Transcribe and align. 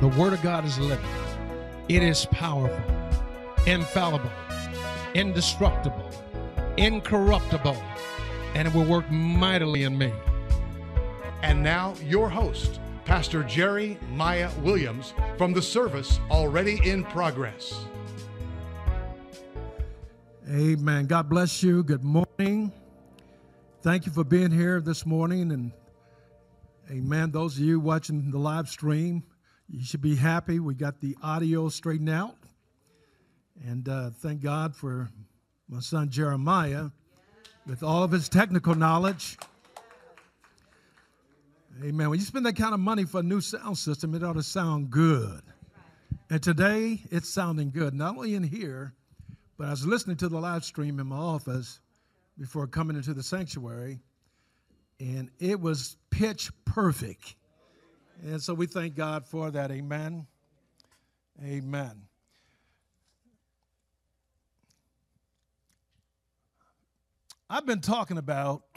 The 0.00 0.08
Word 0.08 0.32
of 0.32 0.42
God 0.42 0.64
is 0.64 0.78
living, 0.78 1.06
it 1.88 2.02
is 2.02 2.26
powerful, 2.26 2.84
infallible, 3.66 4.30
indestructible, 5.14 6.10
incorruptible, 6.76 7.76
and 8.54 8.66
it 8.66 8.74
will 8.74 8.84
work 8.84 9.08
mightily 9.10 9.84
in 9.84 9.96
me. 9.96 10.12
And 11.42 11.62
now, 11.62 11.94
your 12.04 12.28
host, 12.28 12.80
Pastor 13.04 13.44
Jerry 13.44 13.98
Miah 14.12 14.50
Williams, 14.62 15.14
from 15.38 15.52
the 15.52 15.62
service 15.62 16.18
already 16.30 16.80
in 16.88 17.04
progress. 17.04 17.84
Amen. 20.50 21.06
God 21.06 21.28
bless 21.28 21.62
you. 21.62 21.84
Good 21.84 22.02
morning. 22.02 22.72
Thank 23.82 24.06
you 24.06 24.12
for 24.12 24.24
being 24.24 24.50
here 24.50 24.80
this 24.80 25.06
morning. 25.06 25.52
And 25.52 25.72
amen. 26.90 27.30
Those 27.30 27.56
of 27.56 27.64
you 27.64 27.78
watching 27.78 28.30
the 28.30 28.38
live 28.38 28.68
stream, 28.68 29.22
you 29.68 29.84
should 29.84 30.02
be 30.02 30.16
happy. 30.16 30.60
We 30.60 30.74
got 30.74 31.00
the 31.00 31.16
audio 31.22 31.68
straightened 31.68 32.10
out. 32.10 32.36
And 33.66 33.88
uh, 33.88 34.10
thank 34.10 34.42
God 34.42 34.74
for 34.74 35.08
my 35.68 35.80
son 35.80 36.10
Jeremiah 36.10 36.90
with 37.66 37.82
all 37.82 38.02
of 38.02 38.10
his 38.10 38.28
technical 38.28 38.74
knowledge. 38.74 39.38
Amen. 41.82 42.10
When 42.10 42.18
you 42.18 42.24
spend 42.24 42.46
that 42.46 42.56
kind 42.56 42.74
of 42.74 42.80
money 42.80 43.04
for 43.04 43.20
a 43.20 43.22
new 43.22 43.40
sound 43.40 43.78
system, 43.78 44.14
it 44.14 44.22
ought 44.22 44.34
to 44.34 44.42
sound 44.42 44.90
good. 44.90 45.42
And 46.30 46.42
today, 46.42 47.02
it's 47.10 47.28
sounding 47.28 47.70
good, 47.70 47.94
not 47.94 48.16
only 48.16 48.34
in 48.34 48.42
here, 48.42 48.94
but 49.58 49.66
I 49.66 49.70
was 49.70 49.86
listening 49.86 50.16
to 50.18 50.28
the 50.28 50.38
live 50.38 50.64
stream 50.64 51.00
in 51.00 51.06
my 51.06 51.16
office 51.16 51.80
before 52.38 52.66
coming 52.66 52.96
into 52.96 53.14
the 53.14 53.22
sanctuary, 53.22 54.00
and 55.00 55.30
it 55.38 55.60
was 55.60 55.96
pitch 56.10 56.50
perfect. 56.64 57.36
And 58.24 58.42
so 58.42 58.54
we 58.54 58.66
thank 58.66 58.94
God 58.94 59.26
for 59.26 59.50
that. 59.50 59.70
Amen. 59.70 60.26
Amen. 61.44 61.92
I've 67.50 67.66
been 67.66 67.82
talking 67.82 68.16
about, 68.16 68.62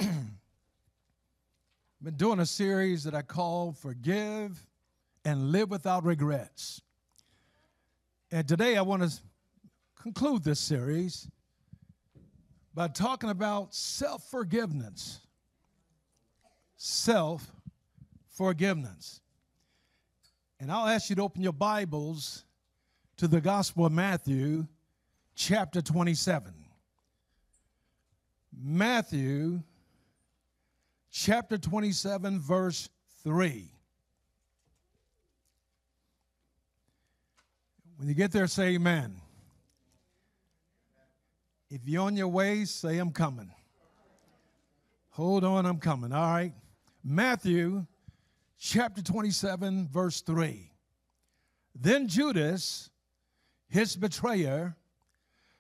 been 2.04 2.16
doing 2.18 2.40
a 2.40 2.46
series 2.46 3.06
that 3.06 3.16
I 3.16 3.22
call 3.22 3.72
Forgive 3.72 4.68
and 5.24 5.54
Live 5.54 5.70
Without 5.70 6.04
Regrets. 6.04 6.82
And 8.30 8.46
today 8.46 8.76
I 8.76 8.82
want 8.82 9.04
to 9.04 9.18
conclude 9.96 10.44
this 10.44 10.60
series 10.60 11.30
by 12.74 12.90
talking 12.90 13.30
about 13.30 13.74
self 13.74 14.30
forgiveness. 14.30 15.22
Self 16.76 17.50
forgiveness. 18.30 19.22
And 20.60 20.72
I'll 20.72 20.88
ask 20.88 21.10
you 21.10 21.16
to 21.18 21.22
open 21.22 21.44
your 21.44 21.54
Bibles 21.54 22.44
to 23.18 23.28
the 23.28 23.40
Gospel 23.40 23.86
of 23.86 23.92
Matthew, 23.92 24.66
chapter 25.36 25.82
27. 25.84 26.52
Matthew, 28.60 29.62
chapter 31.12 31.60
27, 31.60 32.40
verse 32.40 32.90
3. 33.24 33.70
When 37.98 38.08
you 38.08 38.16
get 38.16 38.32
there, 38.32 38.48
say 38.48 38.70
amen. 38.76 39.22
If 41.70 41.82
you're 41.88 42.04
on 42.04 42.16
your 42.16 42.30
way, 42.30 42.66
say 42.66 42.98
I'm 42.98 43.12
coming. 43.12 43.52
Hold 45.12 45.44
on, 45.44 45.68
I'm 45.68 45.80
coming. 45.80 46.12
All 46.12 46.32
right. 46.32 46.54
Matthew 47.04 47.86
chapter 48.60 49.02
27, 49.02 49.88
verse 49.88 50.22
3. 50.22 50.72
Then 51.76 52.08
Judas, 52.08 52.90
his 53.68 53.96
betrayer, 53.96 54.76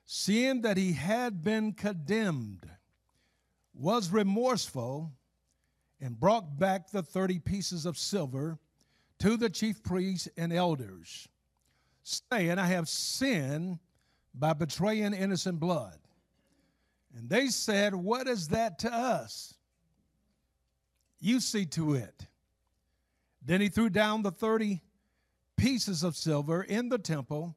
seeing 0.05 0.61
that 0.61 0.77
he 0.77 0.93
had 0.93 1.43
been 1.43 1.73
condemned, 1.73 2.67
was 3.73 4.11
remorseful 4.11 5.11
and 6.01 6.19
brought 6.19 6.57
back 6.57 6.89
the 6.89 7.03
30 7.03 7.39
pieces 7.39 7.85
of 7.85 7.97
silver 7.97 8.57
to 9.19 9.37
the 9.37 9.49
chief 9.49 9.83
priests 9.83 10.27
and 10.37 10.53
elders, 10.53 11.27
saying, 12.03 12.57
I 12.57 12.67
have 12.67 12.87
sinned 12.87 13.79
by 14.33 14.53
betraying 14.53 15.13
innocent 15.13 15.59
blood. 15.59 15.97
And 17.15 17.29
they 17.29 17.47
said, 17.47 17.95
What 17.95 18.27
is 18.27 18.49
that 18.49 18.79
to 18.79 18.93
us? 18.93 19.55
You 21.19 21.39
see 21.39 21.65
to 21.67 21.95
it. 21.95 22.27
Then 23.47 23.61
he 23.61 23.69
threw 23.69 23.89
down 23.89 24.23
the 24.23 24.31
30 24.31 24.81
pieces 25.55 26.03
of 26.03 26.17
silver 26.17 26.61
in 26.61 26.89
the 26.89 26.97
temple 26.97 27.55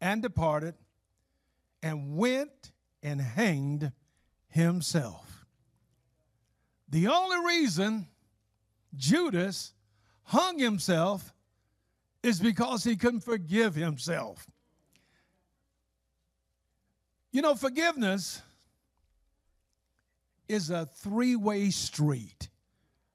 and 0.00 0.20
departed 0.20 0.74
and 1.80 2.16
went 2.16 2.72
and 3.04 3.20
hanged 3.20 3.92
himself. 4.48 5.46
The 6.88 7.06
only 7.06 7.38
reason 7.46 8.08
Judas 8.96 9.74
hung 10.24 10.58
himself 10.58 11.32
is 12.20 12.40
because 12.40 12.82
he 12.82 12.96
couldn't 12.96 13.20
forgive 13.20 13.76
himself. 13.76 14.44
You 17.30 17.42
know, 17.42 17.54
forgiveness 17.54 18.42
is 20.48 20.70
a 20.70 20.86
three 20.86 21.36
way 21.36 21.70
street. 21.70 22.48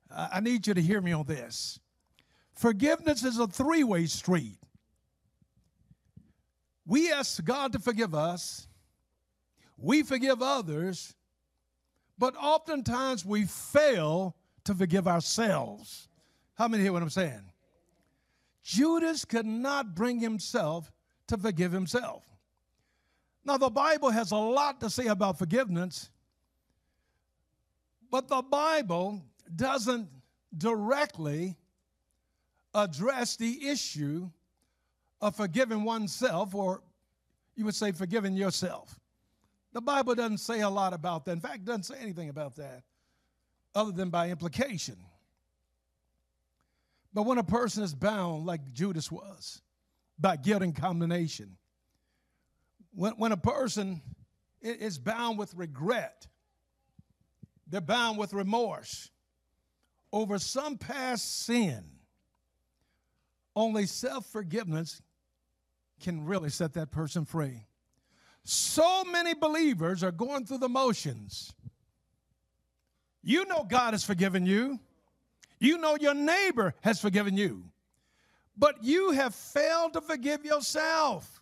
I 0.10 0.40
need 0.40 0.68
you 0.68 0.74
to 0.74 0.82
hear 0.82 1.02
me 1.02 1.12
on 1.12 1.26
this. 1.26 1.82
Forgiveness 2.54 3.24
is 3.24 3.40
a 3.40 3.48
three 3.48 3.84
way 3.84 4.06
street. 4.06 4.58
We 6.86 7.12
ask 7.12 7.44
God 7.44 7.74
to 7.74 7.80
forgive 7.80 8.14
us, 8.14 8.68
we 9.78 10.04
forgive 10.04 10.42
others, 10.42 11.16
but 12.18 12.36
oftentimes 12.36 13.26
we 13.26 13.46
fail 13.46 14.36
to 14.66 14.76
forgive 14.76 15.08
ourselves. 15.08 16.08
How 16.56 16.68
many 16.68 16.84
hear 16.84 16.94
what 16.94 17.02
I'm 17.02 17.10
saying? 17.10 17.42
Judas 18.64 19.26
could 19.26 19.46
not 19.46 19.96
bring 19.96 20.20
himself 20.20 20.92
to 21.28 21.38
forgive 21.38 21.72
himself. 21.72 22.24
Now, 23.46 23.58
the 23.58 23.70
Bible 23.70 24.10
has 24.10 24.32
a 24.32 24.38
lot 24.38 24.80
to 24.82 24.90
say 24.90 25.08
about 25.08 25.38
forgiveness, 25.38 26.10
but 28.10 28.30
the 28.30 28.42
Bible 28.42 29.22
doesn't 29.54 30.08
directly 30.58 31.58
address 32.74 33.36
the 33.36 33.68
issue 33.68 34.30
of 35.22 35.36
forgiving 35.36 35.84
oneself, 35.84 36.54
or 36.54 36.82
you 37.56 37.66
would 37.66 37.76
say 37.76 37.92
forgiving 37.92 38.34
yourself. 38.34 39.00
The 39.74 39.82
Bible 39.82 40.16
doesn't 40.16 40.40
say 40.40 40.62
a 40.62 40.70
lot 40.70 40.94
about 40.94 41.26
that. 41.26 41.32
In 41.32 41.40
fact, 41.40 41.66
doesn't 41.66 41.84
say 41.84 41.96
anything 42.00 42.30
about 42.30 42.56
that 42.58 42.84
other 43.76 43.92
than 43.92 44.10
by 44.10 44.30
implication. 44.30 44.98
But 47.14 47.24
when 47.24 47.38
a 47.38 47.44
person 47.44 47.84
is 47.84 47.94
bound, 47.94 48.46
like 48.46 48.74
Judas 48.74 49.12
was, 49.12 49.62
by 50.20 50.36
guilt 50.36 50.62
and 50.62 50.76
condemnation, 50.76 51.58
when, 52.96 53.14
when 53.14 53.32
a 53.32 53.38
person 53.38 54.02
is 54.62 54.98
bound 54.98 55.38
with 55.38 55.54
regret, 55.56 56.28
they're 57.68 57.82
bound 57.82 58.18
with 58.18 58.34
remorse 58.34 59.10
over 60.12 60.38
some 60.38 60.78
past 60.78 61.46
sin, 61.46 61.84
only 63.56 63.86
self 63.86 64.26
forgiveness 64.26 65.02
can 66.02 66.26
really 66.26 66.50
set 66.50 66.74
that 66.74 66.92
person 66.92 67.26
free. 67.26 67.66
So 68.44 69.04
many 69.06 69.34
believers 69.34 70.04
are 70.04 70.12
going 70.12 70.46
through 70.46 70.58
the 70.58 70.70
motions. 70.70 71.54
You 73.22 73.46
know 73.46 73.64
God 73.64 73.94
has 73.94 74.04
forgiven 74.04 74.46
you. 74.46 74.80
You 75.60 75.78
know 75.78 75.98
your 76.00 76.14
neighbor 76.14 76.76
has 76.82 77.00
forgiven 77.00 77.38
you. 77.38 77.64
But 78.58 78.84
you 78.84 79.12
have 79.12 79.34
failed 79.34 79.94
to 79.94 80.02
forgive 80.02 80.44
yourself. 80.44 81.42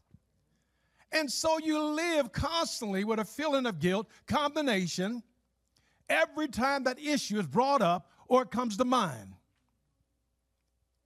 And 1.12 1.30
so 1.30 1.58
you 1.58 1.82
live 1.82 2.32
constantly 2.32 3.04
with 3.04 3.20
a 3.20 3.26
feeling 3.26 3.66
of 3.66 3.80
guilt, 3.80 4.08
condemnation, 4.28 5.24
every 6.08 6.48
time 6.48 6.84
that 6.84 7.00
issue 7.00 7.40
is 7.40 7.48
brought 7.48 7.82
up 7.82 8.12
or 8.28 8.44
it 8.44 8.52
comes 8.52 8.78
to 8.78 8.86
mind. 8.86 9.34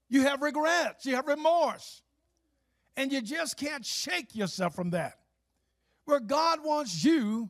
You 0.09 0.21
have 0.21 0.41
regrets, 0.41 1.05
you 1.05 1.15
have 1.15 1.27
remorse, 1.27 2.01
and 2.95 3.11
you 3.11 3.21
just 3.21 3.57
can't 3.57 3.85
shake 3.85 4.35
yourself 4.35 4.75
from 4.75 4.91
that. 4.91 5.19
Where 6.05 6.19
God 6.19 6.59
wants 6.63 7.03
you 7.03 7.49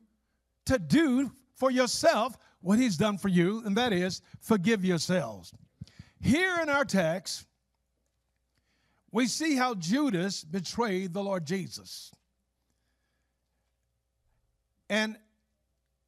to 0.66 0.80
do 0.80 1.32
for 1.56 1.70
yourself 1.70 2.38
what 2.62 2.80
He's 2.80 2.98
done 2.98 3.18
for 3.18 3.28
you, 3.28 3.62
and 3.66 3.76
that 3.78 3.94
is 3.94 4.22
forgive 4.40 4.84
yourselves. 4.84 5.54
Here 6.22 6.60
in 6.62 6.70
our 6.70 6.86
text, 6.86 7.46
we 9.12 9.28
see 9.28 9.56
how 9.56 9.76
Judas 9.76 10.44
betrayed 10.44 11.14
the 11.14 11.24
Lord 11.24 11.46
Jesus. 11.46 12.12
And 14.90 15.18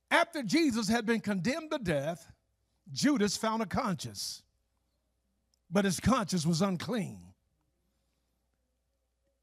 after 0.10 0.44
Jesus 0.44 0.88
had 0.88 1.06
been 1.06 1.20
condemned 1.20 1.72
to 1.72 1.80
death, 1.80 2.32
Judas 2.92 3.38
found 3.38 3.62
a 3.62 3.66
conscience, 3.66 4.44
but 5.70 5.86
his 5.86 6.00
conscience 6.00 6.46
was 6.46 6.62
unclean. 6.62 7.20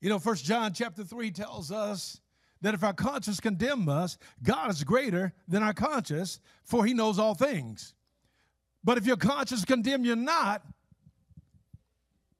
You 0.00 0.10
know, 0.10 0.18
First 0.18 0.44
John 0.44 0.72
chapter 0.74 1.02
3 1.04 1.30
tells 1.30 1.72
us 1.72 2.20
that 2.60 2.74
if 2.74 2.82
our 2.82 2.92
conscience 2.92 3.40
condemn 3.40 3.88
us, 3.88 4.18
God 4.42 4.70
is 4.70 4.84
greater 4.84 5.32
than 5.48 5.62
our 5.62 5.74
conscience, 5.74 6.40
for 6.62 6.84
he 6.84 6.94
knows 6.94 7.18
all 7.18 7.34
things. 7.34 7.94
But 8.82 8.98
if 8.98 9.06
your 9.06 9.16
conscience 9.16 9.64
condemn 9.64 10.04
you 10.04 10.14
not, 10.14 10.62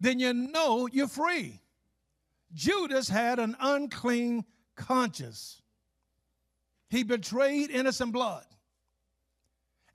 then 0.00 0.18
you 0.18 0.32
know 0.34 0.86
you're 0.90 1.08
free. 1.08 1.60
Judas 2.52 3.08
had 3.08 3.38
an 3.38 3.56
unclean 3.58 4.44
conscience. 4.76 5.62
He 6.88 7.02
betrayed 7.02 7.70
innocent 7.70 8.12
blood. 8.12 8.44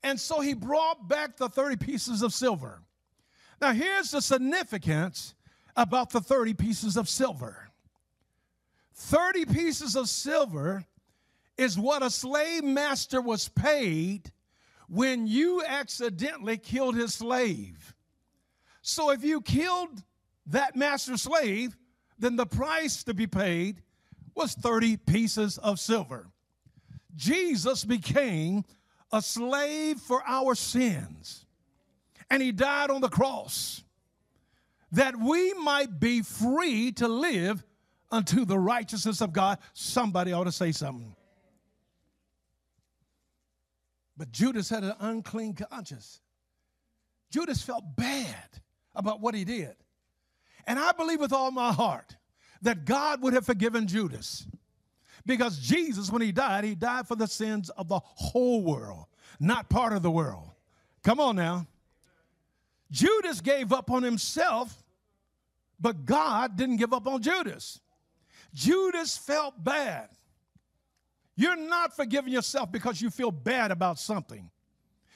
And 0.04 0.20
so 0.20 0.42
he 0.42 0.54
brought 0.54 1.08
back 1.08 1.38
the 1.38 1.50
30 1.50 1.78
pieces 1.78 2.22
of 2.22 2.34
silver. 2.34 2.82
Now, 3.62 3.74
here's 3.74 4.12
the 4.12 4.22
significance 4.22 5.36
about 5.76 6.12
the 6.12 6.22
30 6.22 6.54
pieces 6.54 6.98
of 6.98 7.08
silver 7.08 7.70
30 8.96 9.46
pieces 9.46 9.96
of 9.96 10.10
silver 10.10 10.84
is 11.58 11.78
what 11.78 12.04
a 12.04 12.10
slave 12.10 12.66
master 12.66 13.22
was 13.22 13.48
paid 13.48 14.32
when 14.90 15.26
you 15.26 15.64
accidentally 15.66 16.58
killed 16.58 16.96
his 16.96 17.14
slave. 17.14 17.96
So 18.82 19.12
if 19.12 19.24
you 19.24 19.42
killed 19.42 20.04
that 20.48 20.76
master 20.76 21.16
slave, 21.16 21.78
then 22.18 22.36
the 22.36 22.46
price 22.46 23.04
to 23.04 23.14
be 23.14 23.28
paid 23.28 23.82
was 24.36 24.54
30 24.54 24.98
pieces 24.98 25.58
of 25.58 25.80
silver. 25.80 26.28
Jesus 27.16 27.86
became 27.86 28.66
a 29.12 29.22
slave 29.22 30.00
for 30.00 30.22
our 30.26 30.56
sins, 30.56 31.46
and 32.30 32.42
he 32.42 32.52
died 32.52 32.90
on 32.90 33.02
the 33.02 33.10
cross 33.10 33.84
that 34.92 35.18
we 35.18 35.54
might 35.54 36.00
be 36.00 36.22
free 36.22 36.92
to 36.94 37.08
live 37.08 37.64
unto 38.12 38.46
the 38.46 38.58
righteousness 38.58 39.22
of 39.22 39.34
God. 39.34 39.60
Somebody 39.74 40.34
ought 40.34 40.46
to 40.46 40.52
say 40.52 40.72
something. 40.72 41.16
But 44.18 44.31
Judas 44.31 44.70
had 44.70 44.84
an 44.84 44.96
unclean 45.00 45.54
conscience. 45.54 46.22
Judas 47.31 47.62
felt 47.62 47.84
bad 47.96 48.36
about 48.96 49.22
what 49.22 49.36
he 49.36 49.46
did. 49.46 49.76
And 50.68 50.78
I 50.78 50.92
believe 50.92 51.20
with 51.20 51.31
all 51.31 51.52
my 51.52 51.72
heart 51.72 52.18
that 52.62 52.86
God 52.86 53.22
would 53.22 53.34
have 53.34 53.46
forgiven 53.46 53.88
Judas. 53.88 54.46
Because 55.26 55.58
Jesus, 55.60 56.12
when 56.12 56.22
he 56.22 56.31
died, 56.31 56.64
he 56.64 56.76
died 56.76 57.08
for 57.08 57.16
the 57.16 57.28
sins 57.28 57.70
of 57.72 57.88
the 57.88 58.00
whole 58.00 58.62
world, 58.64 59.06
not 59.40 59.70
part 59.70 59.94
of 59.94 60.02
the 60.02 60.12
world. 60.12 60.50
Come 61.04 61.20
on 61.20 61.36
now. 61.36 61.68
Judas 62.92 63.42
gave 63.42 63.72
up 63.72 63.92
on 63.92 64.04
himself, 64.04 64.84
but 65.80 66.06
God 66.06 66.58
didn't 66.58 66.78
give 66.78 66.94
up 66.94 67.08
on 67.08 67.22
Judas. 67.22 67.80
Judas 68.54 69.18
felt 69.18 69.64
bad. 69.64 70.10
You're 71.36 71.56
not 71.56 71.96
forgiving 71.96 72.34
yourself 72.34 72.72
because 72.72 73.02
you 73.02 73.10
feel 73.10 73.32
bad 73.32 73.72
about 73.72 74.00
something. 74.00 74.50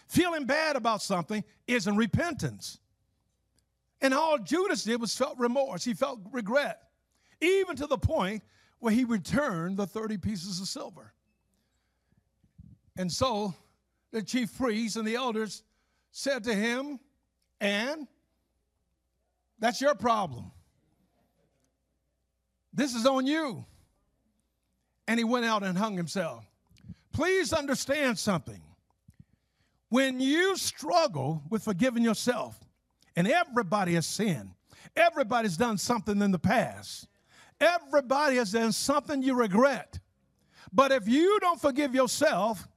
Feeling 0.08 0.46
bad 0.46 0.76
about 0.76 1.02
something 1.02 1.44
isn't 1.68 1.96
repentance. 1.98 2.80
And 4.02 4.14
all 4.14 4.38
Judas 4.38 4.84
did 4.84 5.02
was 5.02 5.16
felt 5.16 5.40
remorse. 5.40 5.84
He 5.84 5.94
felt 5.94 6.20
regret, 6.32 6.82
even 7.42 7.76
to 7.78 7.88
the 7.88 7.98
point 7.98 8.44
where 8.80 8.94
he 8.94 9.06
returned 9.06 9.78
the 9.78 9.88
30 9.88 10.18
pieces 10.18 10.60
of 10.60 10.68
silver. 10.68 11.14
And 12.98 13.12
so 13.12 13.56
the 14.12 14.22
chief 14.22 14.56
priests 14.58 14.98
and 14.98 15.08
the 15.08 15.16
elders 15.16 15.64
said 16.12 16.44
to 16.44 16.54
him, 16.54 17.00
And 17.64 18.08
that's 19.58 19.80
your 19.80 19.96
problem. 19.96 20.52
This 22.74 22.94
is 22.94 23.06
on 23.06 23.26
you. 23.26 23.64
And 25.08 25.18
he 25.18 25.24
went 25.24 25.46
out 25.46 25.64
and 25.64 25.78
hung 25.78 25.96
himself. 25.96 26.44
Please 27.14 27.54
understand 27.54 28.20
something. 28.20 28.62
When 29.88 30.20
you 30.20 30.58
struggle 30.58 31.42
with 31.50 31.64
forgiving 31.64 32.04
yourself, 32.04 32.60
and 33.16 33.30
everybody 33.30 33.94
has 33.94 34.08
sinned, 34.08 34.52
everybody's 34.98 35.56
done 35.56 35.78
something 35.78 36.22
in 36.22 36.32
the 36.32 36.40
past, 36.40 37.08
everybody 37.62 38.36
has 38.38 38.52
done 38.52 38.74
something 38.74 39.24
you 39.24 39.36
regret. 39.36 40.00
But 40.74 40.92
if 40.92 41.08
you 41.08 41.40
don't 41.40 41.62
forgive 41.62 41.96
yourself, 41.96 42.68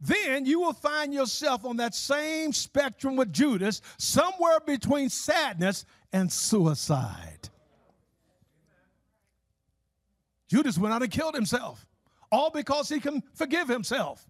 then 0.00 0.46
you 0.46 0.60
will 0.60 0.72
find 0.72 1.12
yourself 1.12 1.64
on 1.64 1.76
that 1.76 1.94
same 1.94 2.52
spectrum 2.52 3.16
with 3.16 3.32
Judas, 3.32 3.82
somewhere 3.98 4.60
between 4.60 5.10
sadness 5.10 5.84
and 6.12 6.32
suicide. 6.32 7.50
Judas 10.48 10.78
went 10.78 10.94
out 10.94 11.02
and 11.02 11.10
killed 11.10 11.34
himself, 11.34 11.86
all 12.32 12.50
because 12.50 12.88
he 12.88 12.98
can 12.98 13.22
forgive 13.34 13.68
himself. 13.68 14.26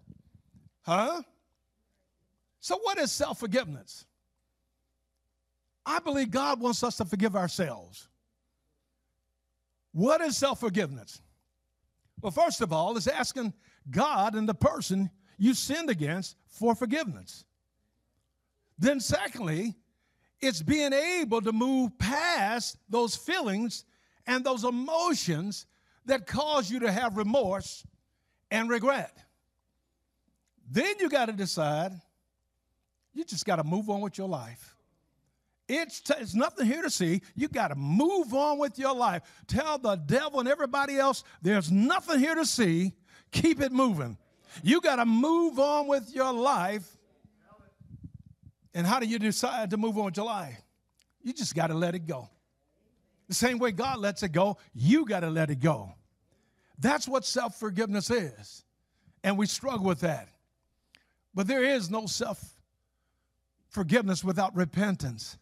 Huh? 0.83 1.21
So, 2.59 2.77
what 2.83 2.97
is 2.97 3.11
self 3.11 3.39
forgiveness? 3.39 4.05
I 5.85 5.99
believe 5.99 6.29
God 6.29 6.59
wants 6.59 6.83
us 6.83 6.97
to 6.97 7.05
forgive 7.05 7.35
ourselves. 7.35 8.07
What 9.93 10.21
is 10.21 10.37
self 10.37 10.59
forgiveness? 10.59 11.21
Well, 12.21 12.31
first 12.31 12.61
of 12.61 12.71
all, 12.71 12.95
it's 12.97 13.07
asking 13.07 13.53
God 13.89 14.35
and 14.35 14.47
the 14.47 14.53
person 14.53 15.09
you 15.41 15.55
sinned 15.55 15.89
against 15.89 16.37
for 16.49 16.75
forgiveness. 16.75 17.45
Then, 18.77 18.99
secondly, 18.99 19.73
it's 20.39 20.61
being 20.61 20.93
able 20.93 21.41
to 21.41 21.51
move 21.51 21.97
past 21.97 22.77
those 22.87 23.15
feelings 23.15 23.83
and 24.27 24.45
those 24.45 24.63
emotions 24.63 25.65
that 26.05 26.27
cause 26.27 26.69
you 26.69 26.81
to 26.81 26.91
have 26.91 27.17
remorse 27.17 27.83
and 28.51 28.69
regret. 28.69 29.17
Then 30.69 30.93
you 30.99 31.09
got 31.09 31.25
to 31.25 31.33
decide, 31.33 31.93
you 33.11 33.25
just 33.25 33.43
got 33.43 33.55
to 33.55 33.63
move 33.63 33.89
on 33.89 33.99
with 34.01 34.19
your 34.19 34.29
life. 34.29 34.75
It's, 35.67 36.01
t- 36.01 36.13
it's 36.19 36.35
nothing 36.35 36.67
here 36.67 36.83
to 36.83 36.89
see. 36.91 37.23
You 37.35 37.47
got 37.47 37.69
to 37.69 37.75
move 37.75 38.35
on 38.35 38.59
with 38.59 38.77
your 38.77 38.93
life. 38.93 39.23
Tell 39.47 39.79
the 39.79 39.95
devil 39.95 40.39
and 40.39 40.47
everybody 40.47 40.99
else 40.99 41.23
there's 41.41 41.71
nothing 41.71 42.19
here 42.19 42.35
to 42.35 42.45
see. 42.45 42.93
Keep 43.31 43.61
it 43.61 43.71
moving. 43.71 44.19
You 44.63 44.81
got 44.81 44.97
to 44.97 45.05
move 45.05 45.59
on 45.59 45.87
with 45.87 46.13
your 46.13 46.31
life. 46.33 46.97
And 48.73 48.87
how 48.87 48.99
do 48.99 49.05
you 49.05 49.19
decide 49.19 49.69
to 49.71 49.77
move 49.77 49.97
on 49.97 50.05
with 50.05 50.17
your 50.17 50.25
life? 50.25 50.61
You 51.21 51.33
just 51.33 51.55
got 51.55 51.67
to 51.67 51.73
let 51.73 51.95
it 51.95 52.07
go. 52.07 52.29
The 53.27 53.35
same 53.35 53.59
way 53.59 53.71
God 53.71 53.99
lets 53.99 54.23
it 54.23 54.31
go, 54.31 54.57
you 54.73 55.05
got 55.05 55.21
to 55.21 55.29
let 55.29 55.49
it 55.49 55.59
go. 55.59 55.93
That's 56.79 57.07
what 57.07 57.25
self 57.25 57.59
forgiveness 57.59 58.09
is. 58.09 58.63
And 59.23 59.37
we 59.37 59.45
struggle 59.45 59.85
with 59.85 60.01
that. 60.01 60.29
But 61.33 61.47
there 61.47 61.63
is 61.63 61.89
no 61.89 62.07
self 62.07 62.43
forgiveness 63.69 64.23
without 64.23 64.55
repentance. 64.55 65.37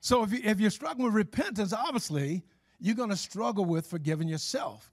So 0.00 0.22
if, 0.22 0.32
you, 0.32 0.40
if 0.42 0.60
you're 0.60 0.70
struggling 0.70 1.04
with 1.04 1.14
repentance, 1.14 1.72
obviously, 1.72 2.42
you're 2.78 2.94
going 2.94 3.10
to 3.10 3.16
struggle 3.16 3.66
with 3.66 3.86
forgiving 3.86 4.28
yourself. 4.28 4.90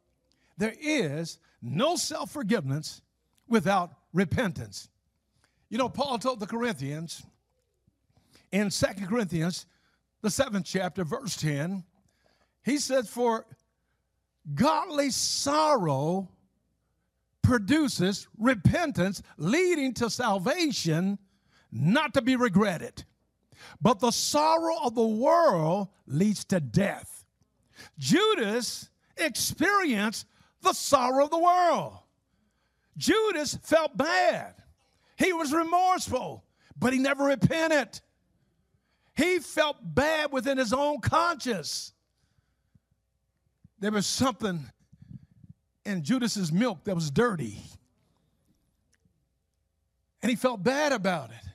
There 0.57 0.73
is 0.81 1.39
no 1.61 1.95
self 1.95 2.31
forgiveness 2.31 3.01
without 3.47 3.91
repentance. 4.13 4.89
You 5.69 5.77
know, 5.77 5.89
Paul 5.89 6.17
told 6.17 6.39
the 6.39 6.47
Corinthians 6.47 7.23
in 8.51 8.71
Second 8.71 9.07
Corinthians, 9.07 9.65
the 10.21 10.29
seventh 10.29 10.65
chapter, 10.65 11.03
verse 11.03 11.35
10, 11.37 11.83
he 12.63 12.77
said, 12.77 13.07
For 13.07 13.45
godly 14.53 15.09
sorrow 15.09 16.29
produces 17.41 18.27
repentance 18.37 19.21
leading 19.37 19.93
to 19.95 20.09
salvation, 20.09 21.17
not 21.71 22.13
to 22.13 22.21
be 22.21 22.35
regretted. 22.35 23.05
But 23.81 23.99
the 23.99 24.11
sorrow 24.11 24.77
of 24.83 24.95
the 24.95 25.07
world 25.07 25.89
leads 26.05 26.45
to 26.45 26.59
death. 26.59 27.25
Judas 27.97 28.89
experienced 29.17 30.27
the 30.61 30.73
sorrow 30.73 31.25
of 31.25 31.31
the 31.31 31.39
world. 31.39 31.99
Judas 32.97 33.57
felt 33.63 33.95
bad. 33.95 34.55
He 35.17 35.31
was 35.33 35.53
remorseful, 35.53 36.43
but 36.77 36.93
he 36.93 36.99
never 36.99 37.25
repented. 37.25 38.01
He 39.15 39.39
felt 39.39 39.77
bad 39.81 40.31
within 40.31 40.57
his 40.57 40.73
own 40.73 40.99
conscience. 41.01 41.93
There 43.79 43.91
was 43.91 44.05
something 44.05 44.65
in 45.85 46.03
Judas's 46.03 46.51
milk 46.51 46.83
that 46.83 46.95
was 46.95 47.09
dirty. 47.09 47.59
And 50.21 50.29
he 50.29 50.35
felt 50.35 50.63
bad 50.63 50.91
about 50.91 51.29
it. 51.29 51.49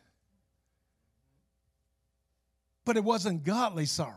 But 2.85 2.97
it 2.97 3.05
wasn't 3.05 3.45
godly 3.45 3.87
sorrow. 3.87 4.17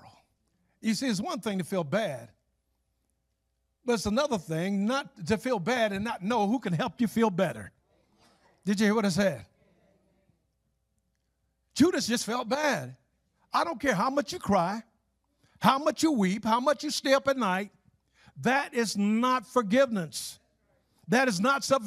You 0.82 0.94
see, 0.94 1.08
it's 1.08 1.22
one 1.22 1.40
thing 1.40 1.58
to 1.58 1.64
feel 1.64 1.84
bad, 1.84 2.30
but 3.86 3.94
it's 3.94 4.06
another 4.06 4.38
thing 4.38 4.86
not 4.86 5.26
to 5.28 5.38
feel 5.38 5.60
bad 5.60 5.94
and 5.94 6.04
not 6.04 6.24
know 6.24 6.48
who 6.48 6.60
can 6.60 6.74
help 6.74 7.00
you 7.00 7.08
feel 7.08 7.30
better. 7.30 7.72
Did 8.66 8.80
you 8.80 8.88
hear 8.88 8.96
what 8.96 9.06
I 9.06 9.10
said? 9.10 9.46
Judas 11.76 12.08
just 12.08 12.26
felt 12.26 12.50
bad. 12.50 12.96
I 13.54 13.64
don't 13.64 13.80
care 13.80 13.94
how 13.94 14.10
much 14.10 14.34
you 14.34 14.40
cry, 14.40 14.82
how 15.60 15.78
much 15.78 16.04
you 16.04 16.12
weep, 16.12 16.44
how 16.44 16.60
much 16.60 16.84
you 16.84 16.90
stay 16.90 17.14
up 17.14 17.28
at 17.28 17.38
night. 17.38 17.72
That 18.42 18.74
is 18.74 18.98
not 18.98 19.46
forgiveness. 19.46 20.40
That 21.08 21.28
is 21.28 21.40
not 21.40 21.64
self 21.64 21.84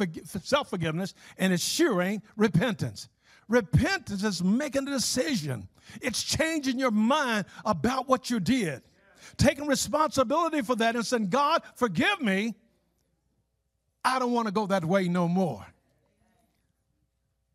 forgiveness, 0.71 1.14
and 1.37 1.52
it 1.52 1.61
sure 1.61 2.00
ain't 2.00 2.23
repentance. 2.37 3.09
Repentance 3.49 4.23
is 4.23 4.43
making 4.43 4.87
a 4.87 4.90
decision, 4.90 5.69
it's 6.00 6.23
changing 6.23 6.78
your 6.78 6.90
mind 6.90 7.47
about 7.64 8.09
what 8.09 8.31
you 8.31 8.40
did, 8.40 8.83
taking 9.37 9.66
responsibility 9.66 10.62
for 10.62 10.76
that 10.76 10.97
and 10.97 11.04
saying, 11.04 11.28
God, 11.28 11.62
forgive 11.75 12.20
me. 12.20 12.54
I 14.04 14.18
don't 14.18 14.32
want 14.32 14.47
to 14.47 14.52
go 14.52 14.66
that 14.66 14.85
way 14.85 15.08
no 15.08 15.28
more. 15.28 15.66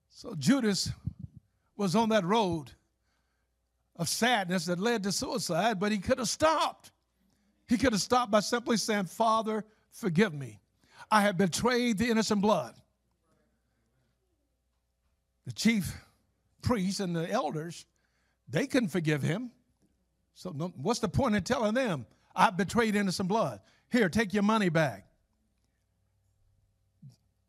So 0.10 0.36
Judas 0.36 0.92
was 1.75 1.96
on 1.96 2.10
that 2.10 2.24
road 2.24 2.72
of 3.96 4.08
sadness 4.08 4.65
that 4.65 4.80
led 4.80 5.03
to 5.03 5.12
suicide, 5.12 5.80
but 5.80 5.92
he 5.92 5.98
could 5.98 6.18
have 6.18 6.30
stopped. 6.30 6.92
He 7.68 7.77
could 7.77 7.94
have 7.94 8.01
stopped 8.01 8.32
by 8.32 8.39
simply 8.39 8.77
saying, 8.77 9.06
Father, 9.06 9.65
forgive 9.92 10.34
me. 10.34 10.60
I 11.12 11.22
have 11.22 11.38
betrayed 11.38 11.98
the 11.98 12.10
innocent 12.10 12.42
blood. 12.42 12.74
The 15.46 15.51
chief 15.51 15.94
priests 16.62 17.00
and 17.00 17.15
the 17.15 17.30
elders, 17.30 17.86
they 18.48 18.68
couldn't 18.68 18.89
forgive 18.89 19.22
him. 19.22 19.51
So, 20.36 20.50
what's 20.52 21.00
the 21.00 21.08
point 21.08 21.36
in 21.36 21.44
telling 21.44 21.74
them, 21.74 22.06
I've 22.36 22.58
betrayed 22.58 22.96
innocent 22.96 23.30
blood? 23.30 23.60
Here, 23.92 24.10
take 24.10 24.34
your 24.34 24.44
money 24.44 24.70
back. 24.70 25.06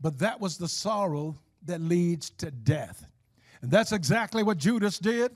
But 0.00 0.18
that 0.18 0.40
was 0.40 0.58
the 0.58 0.68
sorrow 0.68 1.38
that 1.64 1.80
leads 1.80 2.28
to 2.30 2.50
death. 2.50 3.06
And 3.62 3.70
that's 3.70 3.92
exactly 3.92 4.42
what 4.42 4.58
Judas 4.58 4.98
did. 4.98 5.34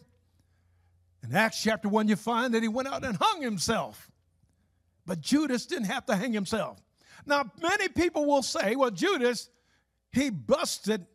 In 1.23 1.35
Acts 1.35 1.62
chapter 1.62 1.88
1, 1.88 2.09
you 2.09 2.17
find 2.17 2.52
that 2.52 2.62
he 2.62 2.69
went 2.69 2.88
out 2.88 3.02
and 3.02 3.17
hung 3.17 3.40
himself. 3.40 4.11
But 5.07 5.23
Judas 5.23 5.64
didn't 5.64 5.87
have 5.87 6.05
to 6.07 6.14
hang 6.14 6.35
himself. 6.35 6.83
Now, 7.25 7.50
many 7.62 7.88
people 7.88 8.26
will 8.26 8.43
say, 8.43 8.76
well, 8.76 8.90
Judas, 8.90 9.49
he 10.12 10.28
busted 10.28 11.07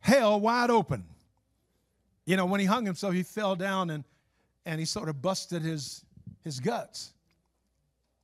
hell 0.00 0.40
wide 0.40 0.70
open. 0.70 1.04
You 2.26 2.36
know, 2.36 2.46
when 2.46 2.60
he 2.60 2.66
hung 2.66 2.84
himself, 2.84 3.14
he 3.14 3.22
fell 3.22 3.54
down 3.54 3.90
and, 3.90 4.04
and 4.64 4.78
he 4.78 4.86
sort 4.86 5.08
of 5.08 5.20
busted 5.22 5.62
his, 5.62 6.04
his 6.42 6.60
guts. 6.60 7.12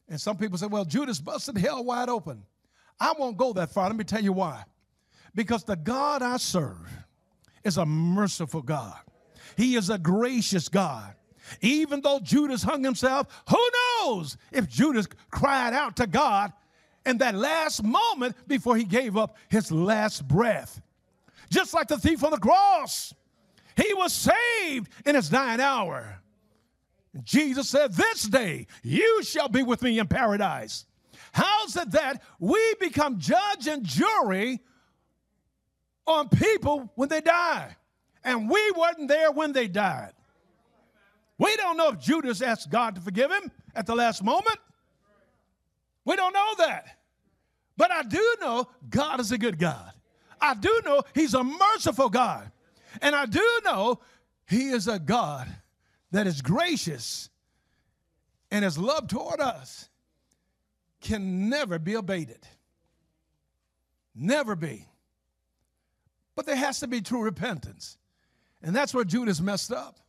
And 0.08 0.20
some 0.20 0.36
people 0.36 0.58
say, 0.58 0.66
well, 0.66 0.84
Judas 0.84 1.20
busted 1.20 1.58
hell 1.58 1.84
wide 1.84 2.08
open. 2.08 2.42
I 3.00 3.12
won't 3.18 3.36
go 3.36 3.52
that 3.54 3.70
far. 3.70 3.88
Let 3.88 3.96
me 3.96 4.04
tell 4.04 4.22
you 4.22 4.32
why. 4.32 4.64
Because 5.34 5.64
the 5.64 5.76
God 5.76 6.22
I 6.22 6.36
serve 6.38 6.90
is 7.64 7.76
a 7.76 7.84
merciful 7.84 8.62
God, 8.62 8.98
He 9.56 9.74
is 9.74 9.90
a 9.90 9.98
gracious 9.98 10.68
God. 10.68 11.14
Even 11.60 12.00
though 12.00 12.18
Judas 12.18 12.62
hung 12.62 12.82
himself, 12.82 13.28
who 13.48 13.70
knows 14.00 14.36
if 14.50 14.68
Judas 14.68 15.06
cried 15.30 15.74
out 15.74 15.96
to 15.96 16.06
God 16.06 16.52
in 17.04 17.18
that 17.18 17.36
last 17.36 17.84
moment 17.84 18.34
before 18.48 18.76
he 18.76 18.82
gave 18.82 19.16
up 19.16 19.36
his 19.48 19.70
last 19.70 20.26
breath? 20.26 20.82
Just 21.48 21.72
like 21.72 21.86
the 21.86 21.98
thief 21.98 22.24
on 22.24 22.32
the 22.32 22.38
cross, 22.38 23.14
he 23.76 23.94
was 23.94 24.12
saved 24.12 24.88
in 25.04 25.14
his 25.14 25.28
dying 25.28 25.60
hour. 25.60 26.20
Jesus 27.24 27.68
said, 27.68 27.92
This 27.92 28.24
day 28.24 28.66
you 28.82 29.22
shall 29.22 29.48
be 29.48 29.62
with 29.62 29.82
me 29.82 29.98
in 29.98 30.06
paradise. 30.06 30.86
How's 31.32 31.76
it 31.76 31.90
that 31.92 32.22
we 32.38 32.74
become 32.80 33.18
judge 33.18 33.66
and 33.66 33.84
jury 33.84 34.60
on 36.06 36.28
people 36.28 36.90
when 36.94 37.08
they 37.08 37.20
die? 37.20 37.76
And 38.24 38.50
we 38.50 38.72
weren't 38.72 39.08
there 39.08 39.30
when 39.30 39.52
they 39.52 39.68
died. 39.68 40.12
We 41.38 41.54
don't 41.56 41.76
know 41.76 41.90
if 41.90 42.00
Judas 42.00 42.40
asked 42.40 42.70
God 42.70 42.94
to 42.94 43.00
forgive 43.00 43.30
him 43.30 43.50
at 43.74 43.86
the 43.86 43.94
last 43.94 44.22
moment. 44.24 44.58
We 46.04 46.16
don't 46.16 46.32
know 46.32 46.54
that. 46.58 46.98
But 47.76 47.90
I 47.90 48.02
do 48.02 48.36
know 48.40 48.68
God 48.88 49.20
is 49.20 49.32
a 49.32 49.38
good 49.38 49.58
God. 49.58 49.92
I 50.40 50.54
do 50.54 50.80
know 50.84 51.02
He's 51.14 51.34
a 51.34 51.44
merciful 51.44 52.08
God. 52.08 52.50
And 53.02 53.14
I 53.14 53.26
do 53.26 53.44
know 53.64 54.00
He 54.48 54.68
is 54.68 54.88
a 54.88 54.98
God 54.98 55.48
that 56.12 56.26
is 56.26 56.42
gracious 56.42 57.28
and 58.50 58.64
His 58.64 58.78
love 58.78 59.08
toward 59.08 59.40
us 59.40 59.88
can 61.00 61.48
never 61.48 61.78
be 61.78 61.94
abated. 61.94 62.46
Never 64.14 64.56
be. 64.56 64.86
But 66.34 66.46
there 66.46 66.56
has 66.56 66.80
to 66.80 66.86
be 66.86 67.00
true 67.00 67.22
repentance. 67.22 67.98
And 68.62 68.74
that's 68.74 68.94
where 68.94 69.04
Judas 69.04 69.40
messed 69.40 69.72
up. 69.72 70.00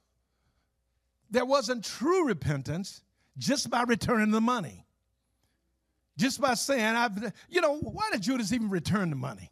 There 1.29 1.45
wasn't 1.45 1.83
true 1.83 2.25
repentance 2.25 3.01
just 3.37 3.69
by 3.69 3.83
returning 3.83 4.31
the 4.31 4.41
money. 4.41 4.85
Just 6.17 6.41
by 6.41 6.55
saying, 6.55 6.95
I've, 6.95 7.33
you 7.49 7.61
know, 7.61 7.77
why 7.77 8.09
did 8.11 8.23
Judas 8.23 8.51
even 8.51 8.69
return 8.69 9.09
the 9.09 9.15
money? 9.15 9.51